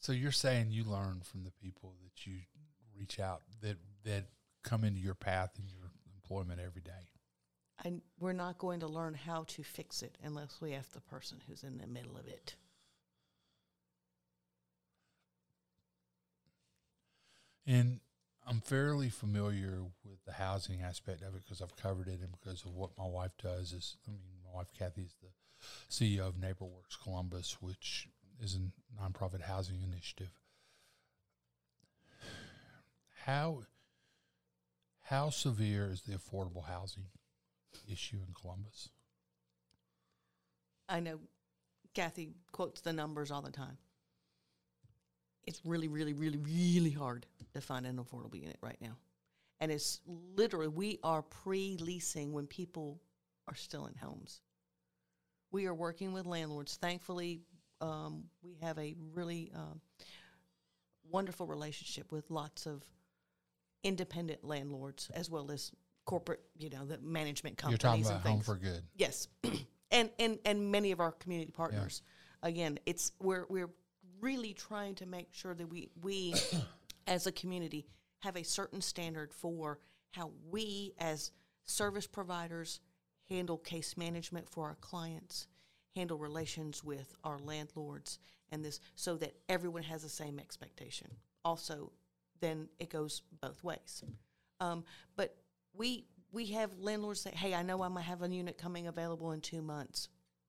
[0.00, 2.40] So you're saying you learn from the people that you
[2.94, 4.24] reach out that that
[4.62, 7.08] come into your path in your employment every day.
[7.84, 11.38] And we're not going to learn how to fix it unless we have the person
[11.46, 12.54] who's in the middle of it.
[17.66, 18.00] And
[18.46, 22.64] I'm fairly familiar with the housing aspect of it because I've covered it and because
[22.64, 23.72] of what my wife does.
[23.72, 25.30] Is I mean, my wife Kathy is the
[25.90, 28.08] CEO of NeighborWorks Columbus, which
[28.42, 30.32] is a nonprofit housing initiative.
[33.24, 33.62] How
[35.04, 37.04] how severe is the affordable housing
[37.90, 38.90] issue in Columbus?
[40.88, 41.20] I know
[41.94, 43.78] Kathy quotes the numbers all the time.
[45.46, 48.96] It's really, really, really, really hard to find an affordable unit right now.
[49.60, 50.00] And it's
[50.36, 53.00] literally, we are pre leasing when people
[53.48, 54.40] are still in homes.
[55.52, 56.76] We are working with landlords.
[56.76, 57.40] Thankfully,
[57.80, 59.80] um, we have a really um,
[61.10, 62.82] wonderful relationship with lots of
[63.84, 65.70] independent landlords as well as
[66.04, 67.82] corporate, you know, the management companies.
[67.82, 68.82] You're talking and about Home for Good.
[68.96, 69.28] Yes,
[69.90, 72.02] and and and many of our community partners.
[72.42, 73.70] Again, it's we're we're
[74.24, 76.34] really trying to make sure that we we
[77.06, 77.86] as a community
[78.20, 79.78] have a certain standard for
[80.12, 81.30] how we as
[81.64, 82.80] service providers
[83.28, 85.46] handle case management for our clients,
[85.94, 88.18] handle relations with our landlords,
[88.50, 91.08] and this so that everyone has the same expectation.
[91.44, 91.92] Also,
[92.40, 94.02] then it goes both ways.
[94.60, 94.84] Um,
[95.16, 95.36] but
[95.74, 99.32] we we have landlords say, "Hey, I know I might have a unit coming available
[99.32, 100.08] in two months.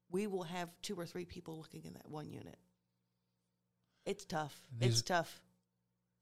[0.09, 2.57] We will have two or three people looking in that one unit."
[4.05, 4.55] It's tough.
[4.77, 5.41] These- It's tough.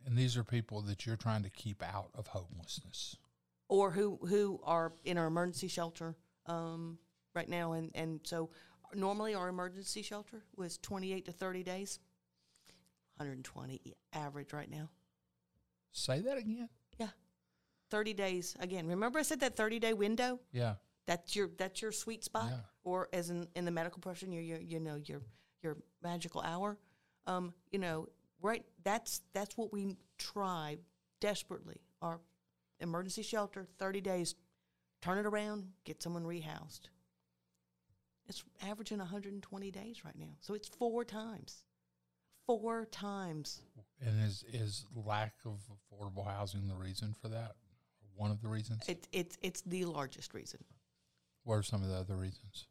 [0.05, 3.15] And these are people that you're trying to keep out of homelessness.
[3.69, 6.15] Or who who are in our emergency shelter
[6.45, 6.99] um,
[7.33, 8.49] right now, and and so
[8.93, 11.99] normally our emergency shelter was twenty eight to thirty days.
[13.17, 13.79] 120
[14.13, 14.89] average right now.
[15.91, 16.67] Say that again.
[16.97, 17.09] Yeah,
[17.91, 18.87] 30 days again.
[18.87, 20.39] Remember I said that 30 day window?
[20.51, 20.75] Yeah.
[21.05, 22.57] That's your that's your sweet spot, Yeah.
[22.83, 25.21] or as in, in the medical profession, your, your you know your
[25.61, 26.77] your magical hour.
[27.25, 28.07] Um, you know,
[28.41, 28.63] right?
[28.83, 30.77] That's that's what we try
[31.21, 31.77] desperately.
[32.01, 32.19] Our
[32.79, 34.35] emergency shelter, thirty days,
[35.01, 36.89] turn it around, get someone rehoused.
[38.27, 41.65] It's averaging 120 days right now, so it's four times,
[42.45, 43.61] four times.
[44.01, 47.55] And is is lack of affordable housing the reason for that?
[48.15, 48.83] One of the reasons.
[48.87, 50.59] It's it's it's the largest reason.
[51.43, 52.67] what are some of the other reasons?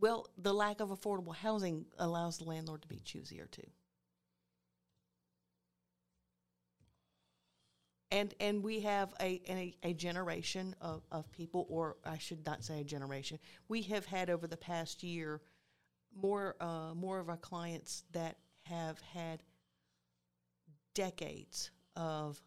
[0.00, 3.66] Well, the lack of affordable housing allows the landlord to be choosier too.
[8.10, 12.62] And and we have a a, a generation of, of people, or I should not
[12.62, 13.38] say a generation.
[13.68, 15.40] We have had over the past year
[16.14, 19.42] more uh, more of our clients that have had
[20.94, 22.40] decades of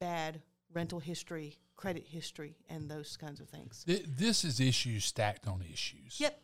[0.00, 3.84] bad rental history, credit history, and those kinds of things.
[3.86, 6.18] This is issues stacked on issues.
[6.18, 6.40] Yep.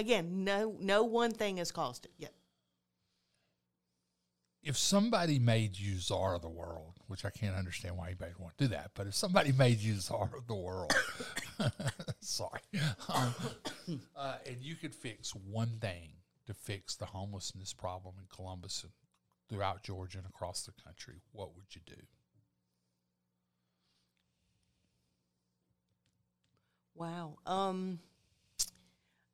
[0.00, 2.12] Again, no no one thing has caused it.
[2.16, 2.32] Yep.
[4.62, 8.42] If somebody made you czar of the world, which I can't understand why anybody would
[8.42, 10.90] want to do that, but if somebody made you czar of the world,
[12.20, 12.62] sorry,
[13.12, 13.34] um,
[14.16, 16.12] uh, and you could fix one thing
[16.46, 18.92] to fix the homelessness problem in Columbus and
[19.50, 22.00] throughout Georgia and across the country, what would you do?
[26.94, 27.36] Wow.
[27.44, 27.98] Um,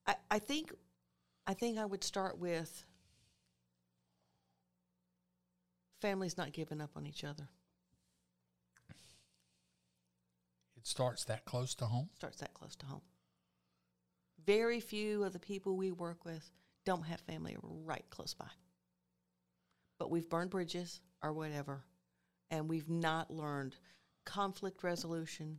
[0.06, 0.72] I I think
[1.46, 2.84] I think I would start with
[6.00, 7.48] families not giving up on each other.
[10.76, 12.10] It starts that close to home.
[12.14, 13.02] Starts that close to home.
[14.44, 16.50] Very few of the people we work with
[16.84, 18.46] don't have family right close by.
[19.98, 21.84] But we've burned bridges or whatever,
[22.50, 23.76] and we've not learned
[24.24, 25.58] conflict resolution.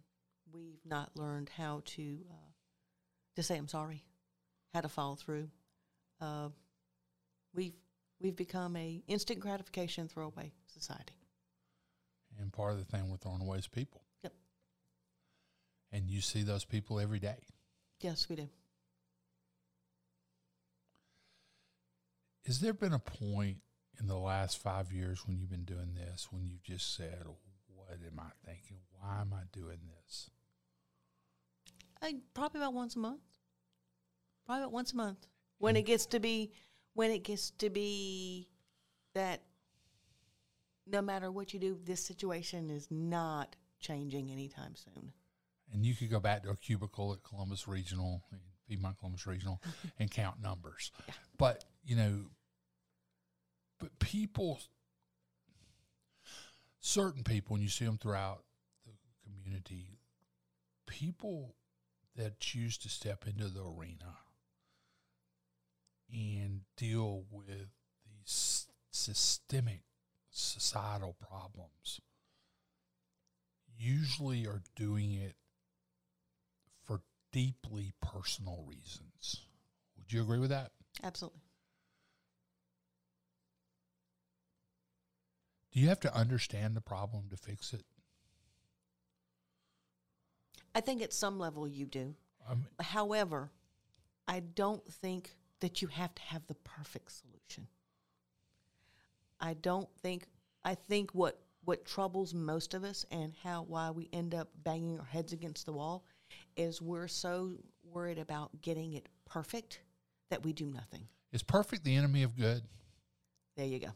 [0.53, 2.51] We've not learned how to uh,
[3.35, 4.03] to say I'm sorry,
[4.73, 5.49] how to follow through.
[6.21, 6.49] Uh,
[7.53, 7.75] we've
[8.19, 11.13] we've become a instant gratification throwaway society.
[12.39, 14.01] And part of the thing we're throwing away is people.
[14.23, 14.33] Yep.
[15.91, 17.37] And you see those people every day.
[18.01, 18.47] Yes, we do.
[22.45, 23.57] Has there been a point
[23.99, 27.25] in the last five years when you've been doing this when you've just said,
[27.67, 28.77] What am I thinking?
[28.99, 30.29] Why am I doing this?
[32.01, 33.21] I, probably about once a month.
[34.47, 35.27] Probably about once a month.
[35.59, 36.53] When it gets to be,
[36.93, 38.47] when it gets to be
[39.13, 39.41] that
[40.87, 45.11] no matter what you do, this situation is not changing anytime soon.
[45.73, 48.23] And you could go back to a cubicle at Columbus Regional,
[48.69, 49.61] Piedmont Columbus Regional,
[49.99, 50.91] and count numbers.
[51.07, 51.13] Yeah.
[51.37, 52.19] But, you know,
[53.79, 54.61] but people,
[56.79, 58.43] certain people, and you see them throughout
[58.85, 58.93] the
[59.25, 59.99] community,
[60.85, 61.53] people
[62.15, 64.15] that choose to step into the arena
[66.11, 67.69] and deal with
[68.05, 69.81] these systemic
[70.31, 72.01] societal problems
[73.77, 75.35] usually are doing it
[76.83, 79.43] for deeply personal reasons.
[79.97, 80.71] Would you agree with that?
[81.03, 81.41] Absolutely.
[85.71, 87.83] Do you have to understand the problem to fix it?
[90.73, 92.15] I think at some level you do.
[92.49, 93.51] Um, However,
[94.27, 97.67] I don't think that you have to have the perfect solution.
[99.39, 100.27] I don't think
[100.63, 104.99] I think what what troubles most of us and how why we end up banging
[104.99, 106.05] our heads against the wall
[106.55, 107.51] is we're so
[107.83, 109.81] worried about getting it perfect
[110.29, 111.07] that we do nothing.
[111.31, 112.61] is perfect the enemy of good?
[113.55, 113.87] There you go.
[113.87, 113.89] I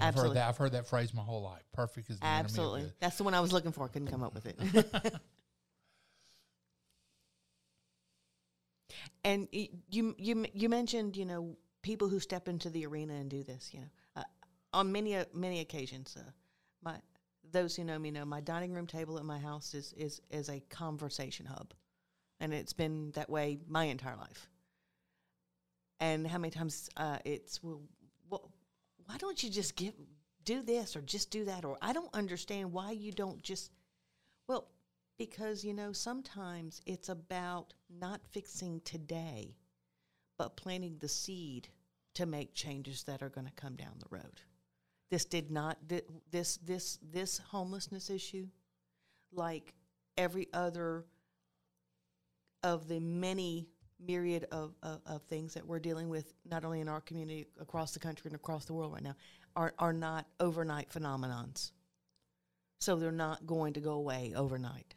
[0.00, 0.48] mean, I've heard that.
[0.48, 1.62] I've heard that phrase my whole life.
[1.72, 2.80] Perfect is the Absolutely.
[2.80, 3.88] enemy of That's the one I was looking for.
[3.88, 5.14] Couldn't come up with it.
[9.28, 13.44] and you you you mentioned you know people who step into the arena and do
[13.44, 13.70] this.
[13.72, 13.86] You know,
[14.16, 14.22] uh,
[14.72, 16.30] on many uh, many occasions, uh,
[16.82, 16.96] my
[17.52, 20.48] those who know me know my dining room table at my house is is is
[20.48, 21.74] a conversation hub,
[22.40, 24.48] and it's been that way my entire life.
[26.00, 27.82] And how many times uh, it's well,
[28.30, 28.50] well,
[29.04, 29.92] why don't you just give
[30.44, 33.70] do this or just do that or I don't understand why you don't just
[34.46, 34.68] well
[35.18, 39.56] because you know sometimes it's about not fixing today
[40.38, 41.68] but planting the seed
[42.14, 44.40] to make changes that are going to come down the road.
[45.10, 45.78] This did not
[46.30, 48.46] this this this homelessness issue
[49.32, 49.74] like
[50.16, 51.04] every other
[52.62, 53.68] of the many
[54.04, 57.92] myriad of, of, of things that we're dealing with, not only in our community, across
[57.92, 59.14] the country and across the world right now,
[59.56, 61.72] are, are not overnight phenomenons.
[62.80, 64.94] So they're not going to go away overnight.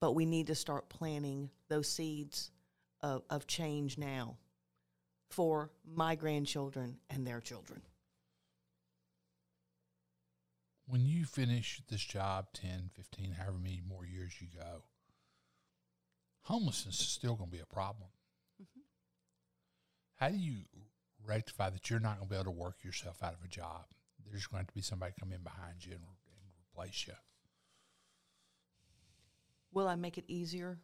[0.00, 2.50] But we need to start planting those seeds
[3.02, 4.36] of, of change now
[5.28, 7.82] for my grandchildren and their children.
[10.86, 14.82] When you finish this job 10, 15, however many more years you go,
[16.42, 18.08] homelessness is still going to be a problem.
[18.60, 18.80] Mm-hmm.
[20.16, 20.64] How do you
[21.24, 23.84] rectify that you're not going to be able to work yourself out of a job?
[24.28, 27.14] There's going to have to be somebody come in behind you and, and replace you.
[29.72, 30.78] Will I make it easier?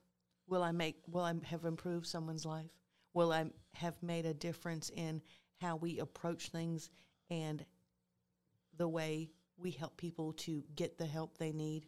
[0.49, 2.71] Will I make will I have improved someone's life?
[3.15, 5.23] Will I have made a difference in
[5.61, 6.91] how we approach things
[7.31, 7.65] and
[8.77, 11.87] the way we help people to get the help they need?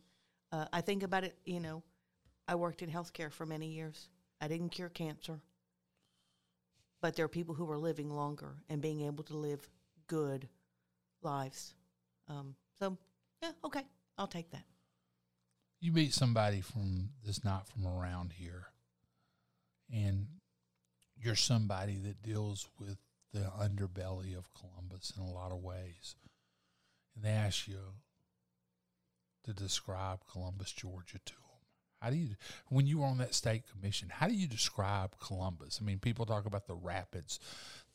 [0.51, 1.83] Uh, I think about it, you know,
[2.47, 4.09] I worked in healthcare for many years.
[4.41, 5.41] I didn't cure cancer,
[7.03, 9.69] but there are people who are living longer and being able to live
[10.07, 10.49] good
[11.23, 11.75] lives.
[12.29, 12.97] Um, so,
[13.43, 13.83] yeah, okay,
[14.17, 14.65] I'll take that.
[15.81, 18.67] You meet somebody from that's not from around here,
[19.93, 20.27] and
[21.17, 22.99] you're somebody that deals with
[23.33, 26.17] the underbelly of Columbus in a lot of ways,
[27.15, 27.79] and they ask you
[29.45, 31.43] to describe Columbus, Georgia, to them.
[32.01, 32.37] How do you,
[32.69, 35.79] when you were on that state commission, how do you describe Columbus?
[35.81, 37.41] I mean, people talk about the rapids,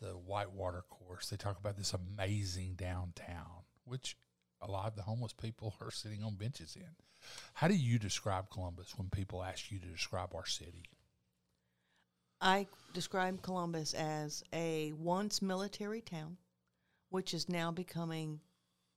[0.02, 1.30] the whitewater course.
[1.30, 4.18] They talk about this amazing downtown, which
[4.64, 6.89] a lot of the homeless people are sitting on benches in.
[7.53, 10.84] How do you describe Columbus when people ask you to describe our city?
[12.41, 16.38] I describe Columbus as a once military town,
[17.09, 18.41] which is now becoming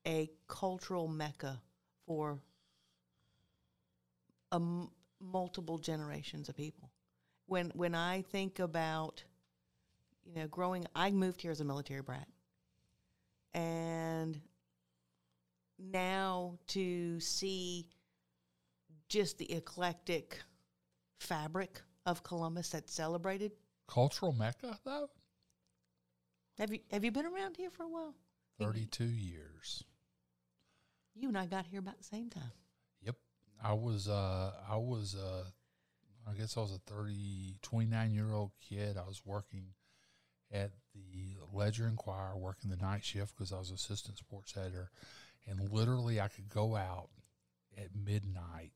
[0.05, 1.61] a cultural mecca
[2.07, 2.41] for
[4.53, 4.91] m-
[5.21, 6.91] multiple generations of people.
[7.47, 9.23] When when I think about,
[10.25, 12.27] you know, growing, I moved here as a military brat,
[13.55, 14.41] and
[15.79, 17.89] now to see
[19.09, 20.39] just the eclectic
[21.21, 23.53] fabric of Columbus that's celebrated.
[23.89, 25.11] Cultural Mecca, though?
[26.59, 28.15] Have you have you been around here for a while?
[28.59, 29.85] 32 years.
[31.15, 32.53] You and I got here about the same time.
[33.03, 33.17] Yep.
[33.63, 35.45] I was, uh, I was, uh,
[36.29, 38.97] I guess I was a 30, 29 year old kid.
[38.97, 39.69] I was working
[40.53, 44.91] at the Ledger Enquirer, working the night shift because I was assistant sports editor.
[45.47, 47.09] And literally, I could go out
[47.77, 48.73] at midnight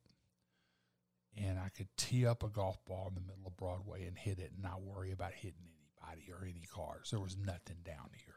[1.36, 4.38] and I could tee up a golf ball in the middle of Broadway and hit
[4.38, 5.68] it and not worry about hitting
[6.02, 7.10] anybody or any cars.
[7.10, 8.34] There was nothing down here.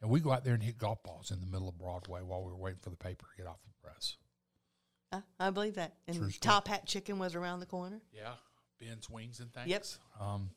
[0.00, 2.42] And we go out there and hit golf balls in the middle of Broadway while
[2.42, 4.16] we were waiting for the paper to get off the press.
[5.12, 5.94] Uh, I believe that.
[6.06, 8.34] And Top Hat Chicken was around the corner, Yeah,
[8.80, 9.68] Ben's wings and things.
[9.68, 9.84] Yep.
[10.20, 10.50] Um,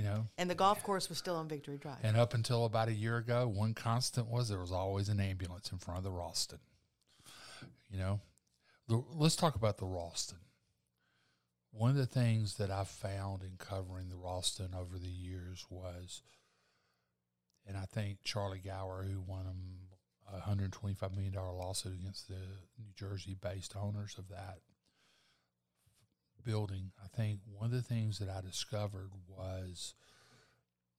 [0.00, 1.98] you know, and the golf course was still on Victory Drive.
[2.02, 5.70] and up until about a year ago, one constant was there was always an ambulance
[5.72, 6.58] in front of the Ralston.
[7.90, 8.20] You know,
[8.88, 10.38] the, let's talk about the Ralston.
[11.72, 16.22] One of the things that I've found in covering the Ralston over the years was,
[17.66, 19.44] and I think Charlie Gower, who won
[20.32, 22.40] a $125 million lawsuit against the
[22.78, 24.60] New Jersey based owners of that
[26.50, 29.94] building, I think one of the things that I discovered was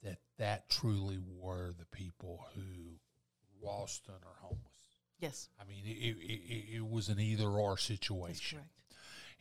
[0.04, 2.96] that that truly were the people who
[3.62, 4.98] lost and are homeless.
[5.20, 8.60] yes, I mean, it, it, it, was an either or that's situation.
[8.60, 8.70] correct.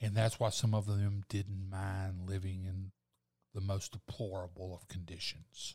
[0.03, 2.91] And that's why some of them didn't mind living in
[3.55, 5.75] the most deplorable of conditions.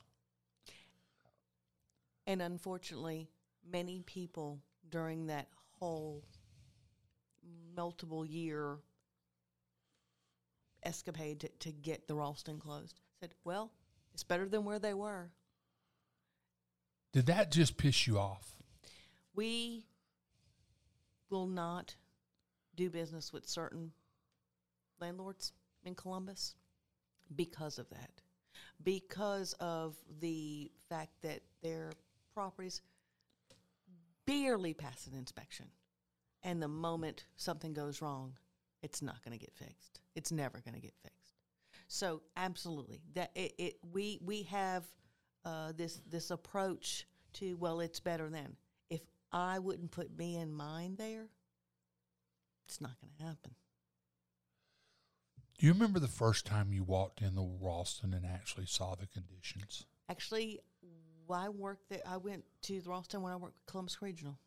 [2.28, 3.30] And unfortunately,
[3.72, 4.60] many people
[4.90, 5.48] during that
[5.80, 6.24] whole
[7.76, 8.78] multiple year
[10.86, 13.72] escapade to, to get the Ralston closed said, well,
[14.14, 15.32] it's better than where they were.
[17.14, 18.56] Did that just piss you off?
[19.34, 19.86] We
[21.30, 21.96] will not
[22.76, 23.92] do business with certain
[25.00, 26.56] landlords in Columbus
[27.36, 28.22] because of that.
[28.84, 31.92] Because of the fact that their
[32.34, 32.82] properties
[34.26, 35.68] barely pass an inspection.
[36.44, 38.34] And the moment something goes wrong,
[38.82, 40.02] it's not going to get fixed.
[40.16, 41.36] It's never going to get fixed.
[41.88, 44.84] So absolutely, that it, it we we have
[45.44, 48.56] uh, this this approach to well, it's better than.
[48.90, 49.02] If
[49.32, 51.28] I wouldn't put me in mind there,
[52.68, 53.56] it's not going to happen.
[55.58, 59.08] Do you remember the first time you walked in the Ralston and actually saw the
[59.08, 59.86] conditions?
[60.10, 60.60] Actually,
[61.30, 62.02] I worked there.
[62.06, 64.40] I went to the Ralston when I worked with Columbus Regional,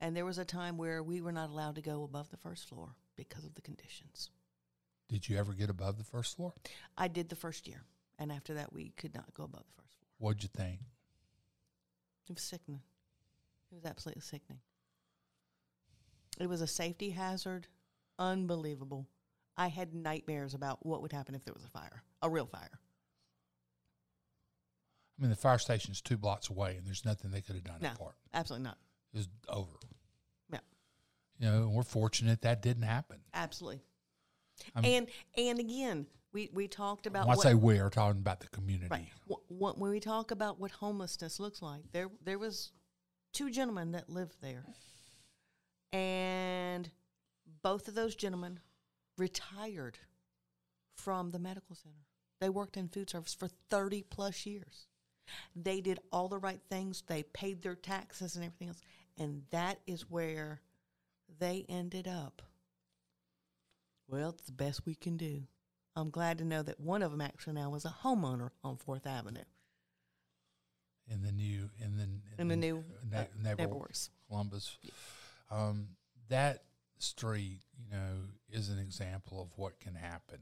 [0.00, 2.68] and there was a time where we were not allowed to go above the first
[2.68, 4.30] floor because of the conditions.
[5.08, 6.54] Did you ever get above the first floor?
[6.96, 7.82] I did the first year,
[8.18, 10.08] and after that, we could not go above the first floor.
[10.18, 10.80] What'd you think?
[12.28, 12.80] It was sickening.
[13.70, 14.60] It was absolutely sickening.
[16.40, 17.66] It was a safety hazard,
[18.18, 19.06] unbelievable.
[19.56, 22.70] I had nightmares about what would happen if there was a fire, a real fire.
[25.16, 27.78] I mean, the fire station's two blocks away, and there's nothing they could have done
[27.80, 27.88] No.
[27.90, 28.16] at Park.
[28.32, 28.78] Absolutely not.
[29.12, 29.70] It was over.
[31.38, 33.18] You know, we're fortunate that didn't happen.
[33.32, 33.80] Absolutely.
[34.74, 38.40] I'm- and and again, we we talked about When I what, say we're talking about
[38.40, 38.88] the community.
[38.90, 39.08] right.
[39.28, 42.70] Wh- wh- when we talk about what homelessness looks like, there there was
[43.32, 44.64] two gentlemen that lived there,
[45.92, 46.90] and
[47.62, 48.60] both of those gentlemen
[49.16, 49.98] retired
[50.96, 52.06] from the medical center.
[52.40, 54.86] They worked in food service for thirty plus years.
[55.56, 57.02] They did all the right things.
[57.06, 58.82] They paid their taxes and everything else,
[59.16, 60.60] and that is where
[61.38, 62.42] they ended up.
[64.08, 65.42] Well, it's the best we can do.
[65.96, 69.06] I'm glad to know that one of them actually now is a homeowner on Fourth
[69.06, 69.44] Avenue
[71.10, 72.08] in the new in the
[72.40, 74.10] in the new na- uh, neighbor- neighborhoods.
[74.28, 74.78] Columbus.
[75.50, 75.88] Um,
[76.28, 76.64] that
[76.98, 78.14] street, you know,
[78.50, 80.38] is an example of what can happen.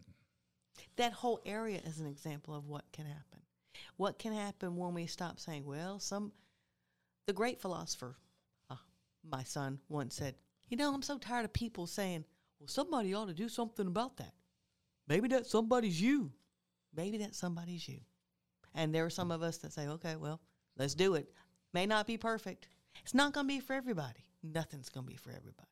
[0.97, 3.41] That whole area is an example of what can happen.
[3.97, 6.33] What can happen when we stop saying, well, some,
[7.27, 8.17] the great philosopher,
[8.71, 8.77] uh,
[9.29, 10.35] my son once said,
[10.73, 12.25] you know, I'm so tired of people saying,
[12.59, 14.33] well, somebody ought to do something about that.
[15.07, 16.33] Maybe that somebody's you.
[16.97, 17.99] Maybe that somebody's you.
[18.75, 20.41] And there are some of us that say, okay, well,
[20.79, 21.31] let's do it.
[21.75, 22.69] May not be perfect.
[23.03, 24.25] It's not going to be for everybody.
[24.43, 25.69] nothing's going to be for everybody.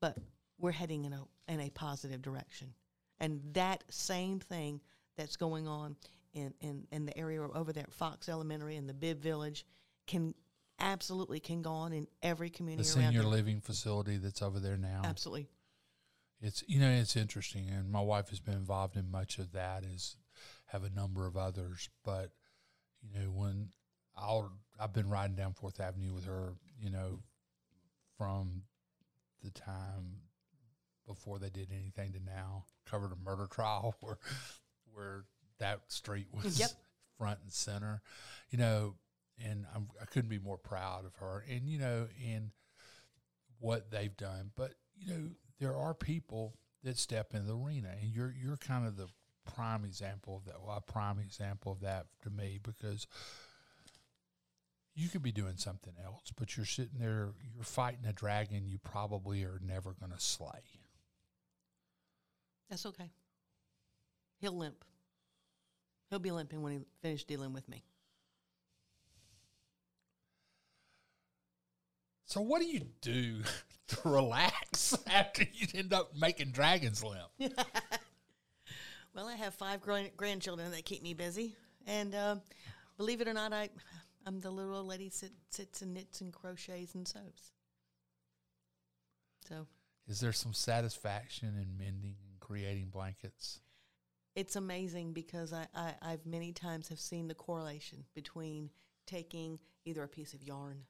[0.00, 0.16] But
[0.58, 2.72] we're heading in a in a positive direction,
[3.20, 4.80] and that same thing
[5.16, 5.96] that's going on
[6.32, 9.66] in in, in the area over there at Fox Elementary in the Bibb Village
[10.06, 10.34] can
[10.80, 15.02] absolutely can go on in every community The senior living facility that's over there now.
[15.04, 15.48] Absolutely.
[16.40, 19.84] It's you know it's interesting, and my wife has been involved in much of that.
[19.84, 20.16] As
[20.66, 22.30] have a number of others, but
[23.02, 23.70] you know when
[24.16, 27.18] I'll I've been riding down Fourth Avenue with her, you know,
[28.16, 28.62] from
[29.42, 30.20] the time
[31.06, 32.64] before they did anything to now.
[32.86, 34.18] Covered a murder trial where
[34.92, 35.24] where
[35.58, 36.70] that street was Yep.
[37.16, 38.00] front and center,
[38.50, 38.94] you know,
[39.44, 42.50] and I'm, I couldn't be more proud of her, and you know, and
[43.58, 44.50] what they've done.
[44.56, 48.86] But you know, there are people that step in the arena, and you're you're kind
[48.86, 49.08] of the
[49.54, 50.62] prime example of that.
[50.64, 53.06] Well, a prime example of that to me because
[54.94, 58.78] you could be doing something else, but you're sitting there, you're fighting a dragon you
[58.78, 60.60] probably are never going to slay.
[62.68, 63.10] That's okay.
[64.40, 64.84] He'll limp.
[66.10, 67.84] He'll be limping when he finished dealing with me.
[72.28, 73.40] So, what do you do
[73.88, 77.56] to relax after you end up making dragons limp?
[79.14, 81.56] Well, I have five gran- grandchildren that keep me busy,
[81.88, 82.36] and uh,
[82.98, 83.68] believe it or not, I
[84.24, 87.50] I'm the little old lady sit, sits and knits and crochets and sews.
[89.48, 89.66] So
[90.06, 93.60] Is there some satisfaction in mending and creating blankets?
[94.36, 98.70] it's amazing because I, I I've many times have seen the correlation between
[99.04, 100.84] taking either a piece of yarn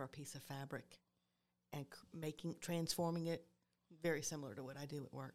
[0.00, 0.98] or a piece of fabric
[1.72, 3.44] and c- making transforming it
[4.02, 5.34] very similar to what I do at work.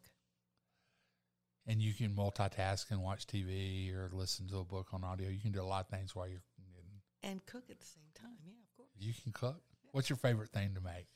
[1.68, 5.30] And you can multitask and watch TV or listen to a book on audio.
[5.30, 7.02] You can do a lot of things while you're knitting.
[7.24, 8.38] and cook at the same time.
[8.46, 8.90] Yeah, of course.
[9.00, 9.62] You can cook.
[9.92, 11.08] What's your favorite thing to make?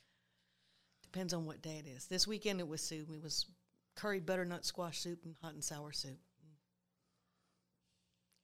[1.04, 2.06] Depends on what day it is.
[2.08, 3.10] This weekend it was soup.
[3.14, 3.46] It was
[3.96, 6.20] curry butternut squash soup and hot and sour soup.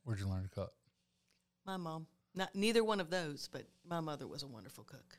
[0.03, 0.73] Where'd you learn to cook?
[1.65, 5.17] My mom, not neither one of those, but my mother was a wonderful cook.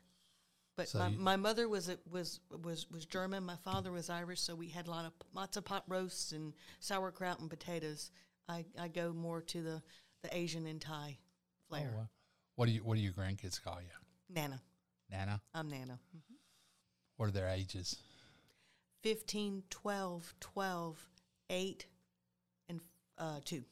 [0.75, 3.43] But So my, my mother was a, was was was German.
[3.43, 6.53] My father was Irish, so we had a lot of lots of pot roasts and
[6.79, 8.11] sauerkraut and potatoes.
[8.47, 9.81] I, I go more to the,
[10.23, 11.17] the Asian and Thai
[11.67, 11.89] flair.
[11.93, 12.09] Oh, wow.
[12.55, 14.33] What do you What do your grandkids call you?
[14.33, 14.61] Nana,
[15.09, 15.41] Nana.
[15.53, 15.99] I'm Nana.
[17.17, 17.97] What are their ages?
[19.01, 21.07] 15, 12, 12,
[21.49, 21.85] 8,
[22.69, 22.81] and
[23.17, 23.63] uh, 2.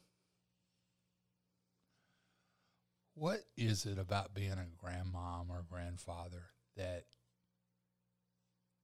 [3.16, 6.44] What is it about being a grandmom or grandfather
[6.76, 7.06] that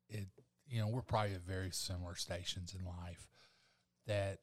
[0.09, 0.27] it
[0.67, 3.27] you know, we're probably at very similar stations in life
[4.07, 4.39] that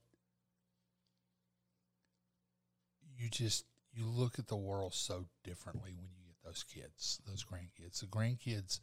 [3.16, 3.64] you just
[3.94, 8.00] you look at the world so differently when you get those kids, those grandkids.
[8.00, 8.80] The grandkids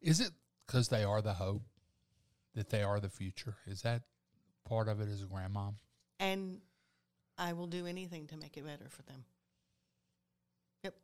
[0.00, 0.30] is it
[0.66, 1.62] because they are the hope
[2.54, 3.56] that they are the future?
[3.66, 4.02] Is that
[4.66, 5.74] part of it as a grandmom?
[6.18, 6.60] And
[7.36, 9.24] I will do anything to make it better for them.
[10.82, 10.94] Yep.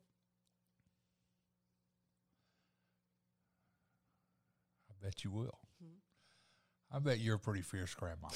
[4.91, 5.59] I bet you will.
[6.91, 8.29] I bet you're a pretty fierce grandma.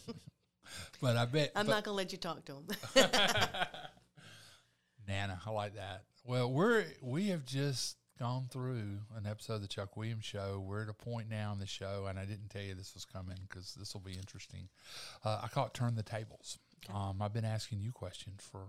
[1.00, 2.66] but I bet I'm but- not going to let you talk to him.
[5.08, 6.04] Nana, I like that.
[6.24, 10.64] Well, we're we have just gone through an episode of the Chuck Williams show.
[10.66, 13.04] We're at a point now in the show, and I didn't tell you this was
[13.04, 14.68] coming because this will be interesting.
[15.24, 16.58] Uh, I call it "Turn the Tables."
[16.92, 18.62] Um, I've been asking you questions for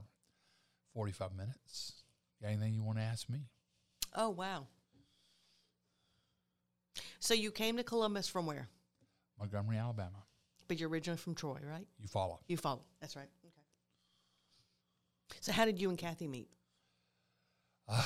[0.93, 2.03] forty-five minutes.
[2.41, 3.47] Got anything you want to ask me?
[4.15, 4.68] oh, wow.
[7.20, 8.68] So you came to Columbus from where?
[9.39, 10.24] Montgomery, Alabama.
[10.68, 11.88] But you're originally from Troy, right?
[11.99, 12.39] You follow?
[12.47, 12.84] You follow.
[12.99, 13.30] That's right.
[13.45, 13.53] Okay.
[15.41, 16.49] So how did you and Kathy meet?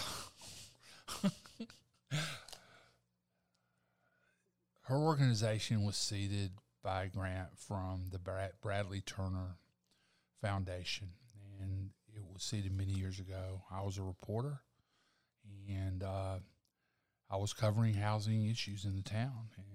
[4.83, 6.51] her organization was seeded
[6.83, 9.57] by a grant from the Brad- Bradley Turner
[10.41, 11.09] Foundation,
[11.59, 13.61] and it was seeded many years ago.
[13.71, 14.61] I was a reporter,
[15.67, 16.39] and uh,
[17.31, 19.47] I was covering housing issues in the town.
[19.57, 19.65] And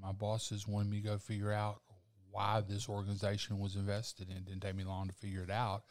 [0.00, 1.82] my bosses wanted me to go figure out
[2.30, 4.36] why this organization was invested in.
[4.36, 5.82] It didn't take me long to figure it out,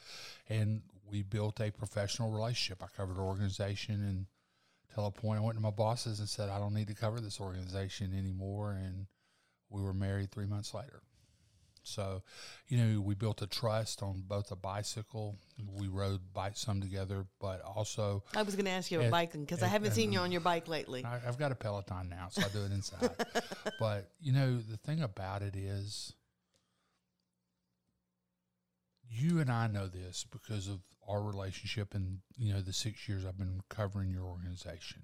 [0.50, 2.84] and we built a professional relationship.
[2.84, 4.26] I covered organization and
[4.94, 7.20] till a point I went to my bosses and said, I don't need to cover
[7.20, 8.72] this organization anymore.
[8.72, 9.08] And
[9.70, 11.02] we were married three months later.
[11.88, 12.22] So,
[12.68, 15.38] you know, we built a trust on both a bicycle.
[15.80, 19.42] We rode bike some together, but also I was going to ask you about biking
[19.42, 21.06] because I haven't seen you on your bike lately.
[21.06, 23.12] I, I've got a Peloton now, so I do it inside.
[23.80, 26.14] but you know, the thing about it is,
[29.10, 33.26] you and I know this because of our relationship and you know the six years
[33.26, 35.04] I've been covering your organization.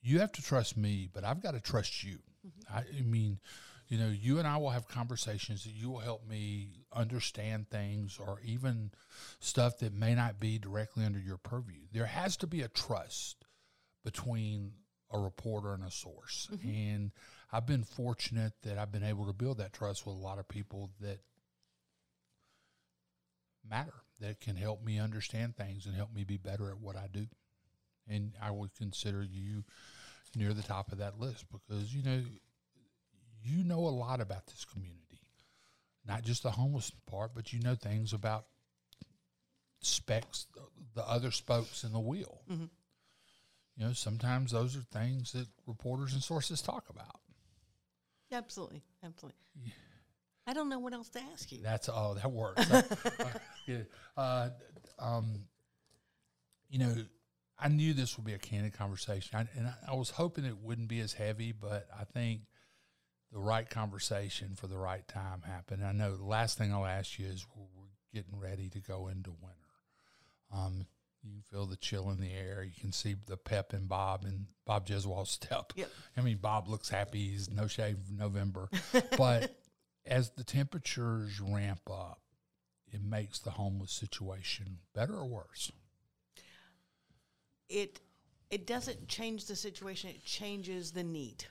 [0.00, 2.18] you have to trust me, but I've got to trust you.
[2.46, 2.76] Mm-hmm.
[2.76, 3.38] I, I mean,
[3.88, 8.18] you know, you and I will have conversations that you will help me understand things
[8.18, 8.90] or even
[9.40, 11.80] stuff that may not be directly under your purview.
[11.92, 13.44] There has to be a trust
[14.04, 14.72] between
[15.10, 16.48] a reporter and a source.
[16.52, 16.68] Mm-hmm.
[16.68, 17.10] And
[17.50, 20.46] I've been fortunate that I've been able to build that trust with a lot of
[20.46, 21.20] people that
[23.68, 27.08] matter, that can help me understand things and help me be better at what I
[27.10, 27.26] do.
[28.06, 29.64] And I would consider you
[30.36, 32.22] near the top of that list because, you know,
[33.42, 35.20] you know a lot about this community,
[36.06, 38.46] not just the homeless part, but you know things about
[39.80, 40.46] specs,
[40.94, 42.40] the other spokes in the wheel.
[43.76, 47.20] You know, sometimes those are things that reporters and sources talk about.
[48.32, 49.38] Absolutely, absolutely.
[50.46, 51.58] I don't know what else to ask you.
[51.62, 52.66] That's oh, that works.
[53.20, 53.26] Uh,
[53.66, 53.78] yeah.
[54.16, 54.48] uh,
[54.98, 55.44] um,
[56.70, 56.94] you know,
[57.58, 60.56] I knew this would be a candid conversation, I, and I, I was hoping it
[60.56, 62.42] wouldn't be as heavy, but I think
[63.32, 65.84] the right conversation for the right time happened.
[65.84, 69.08] I know the last thing I'll ask you is we're, we're getting ready to go
[69.08, 69.56] into winter.
[70.52, 70.86] Um,
[71.22, 72.62] you can feel the chill in the air.
[72.62, 75.72] You can see the pep in Bob and Bob Jeswell's step.
[75.76, 75.90] Yep.
[76.16, 77.28] I mean, Bob looks happy.
[77.30, 78.70] He's no shave November,
[79.16, 79.54] but
[80.06, 82.20] as the temperatures ramp up,
[82.90, 85.70] it makes the homeless situation better or worse.
[87.68, 88.00] it
[88.50, 91.44] it doesn't change the situation it changes the need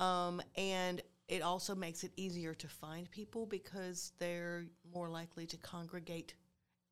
[0.00, 5.56] um, and it also makes it easier to find people because they're more likely to
[5.56, 6.34] congregate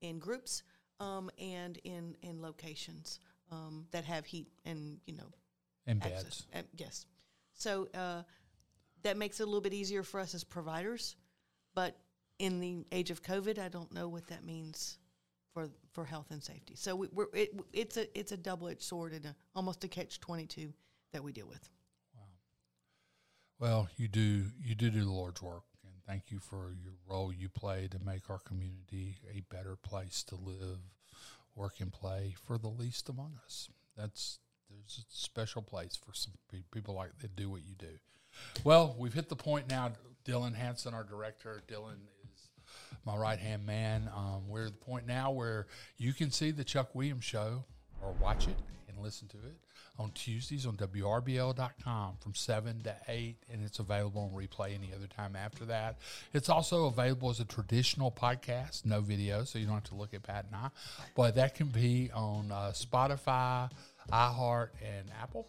[0.00, 0.62] in groups
[1.00, 5.30] um, and in in locations um, that have heat and you know
[5.86, 6.46] And beds.
[6.54, 7.06] Uh, yes
[7.54, 8.22] so uh,
[9.02, 11.16] that makes it a little bit easier for us as providers
[11.74, 11.96] but
[12.38, 14.98] in the age of covid i don't know what that means
[15.52, 16.74] for for health and safety.
[16.76, 19.88] So we, we're it, it's a it's a double edged sword and a, almost a
[19.88, 20.72] catch twenty two
[21.12, 21.68] that we deal with.
[23.62, 27.32] Well, you do you do do the Lord's work, and thank you for your role
[27.32, 30.80] you play to make our community a better place to live,
[31.54, 33.68] work, and play for the least among us.
[33.96, 38.00] That's there's a special place for some pe- people like that do what you do.
[38.64, 39.92] Well, we've hit the point now.
[40.24, 42.00] Dylan Hanson, our director, Dylan
[42.34, 42.48] is
[43.06, 44.10] my right hand man.
[44.12, 47.62] Um, we're at the point now where you can see the Chuck Williams show
[48.02, 48.56] or watch it
[49.02, 49.56] listen to it
[49.98, 55.06] on Tuesdays on WRBL.com from 7 to 8, and it's available on replay any other
[55.06, 55.98] time after that.
[56.32, 60.14] It's also available as a traditional podcast, no video, so you don't have to look
[60.14, 60.68] at Pat and I,
[61.14, 63.70] but that can be on uh, Spotify,
[64.10, 65.46] iHeart, and Apple.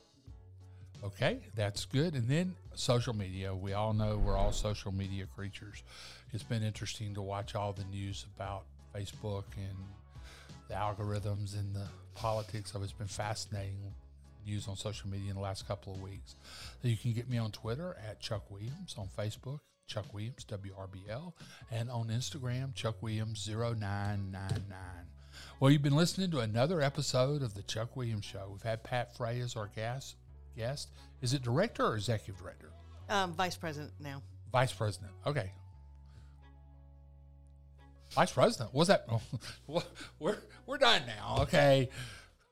[1.04, 2.14] Okay, that's good.
[2.14, 3.54] And then social media.
[3.54, 5.84] We all know we're all social media creatures.
[6.32, 8.64] It's been interesting to watch all the news about
[8.96, 9.78] Facebook and
[10.74, 12.86] the algorithms and the politics of it.
[12.86, 13.94] It's been fascinating
[14.46, 16.36] news on social media in the last couple of weeks.
[16.82, 21.34] So you can get me on Twitter at Chuck Williams, on Facebook, Chuck Williams, WRBL,
[21.72, 24.64] and on Instagram, Chuck Williams 0999.
[25.60, 28.50] Well, you've been listening to another episode of the Chuck Williams Show.
[28.52, 30.16] We've had Pat Frey as our guest.
[30.58, 30.90] Guest
[31.22, 32.70] is it director or executive director?
[33.10, 34.22] Um, Vice President now.
[34.52, 35.12] Vice president.
[35.26, 35.52] Okay.
[38.14, 38.74] Vice president.
[38.74, 39.08] What's that?
[40.20, 41.38] We're we're done now.
[41.42, 41.90] Okay.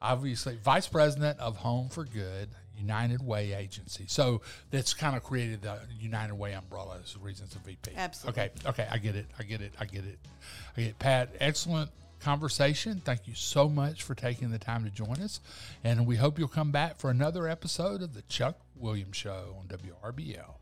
[0.02, 4.06] Obviously, vice president of Home for Good United Way Agency.
[4.08, 4.42] So
[4.72, 7.92] that's kind of created the United Way umbrella as the reasons of VP.
[7.96, 8.42] Absolutely.
[8.42, 8.52] Okay.
[8.66, 8.88] Okay.
[8.90, 9.28] I get it.
[9.38, 9.74] I get it.
[9.80, 10.20] I get it.
[10.76, 11.00] I get it.
[11.00, 11.30] Pat.
[11.40, 13.02] Excellent conversation.
[13.04, 15.40] Thank you so much for taking the time to join us,
[15.84, 19.68] and we hope you'll come back for another episode of the Chuck Williams Show on
[19.68, 20.61] WRBL.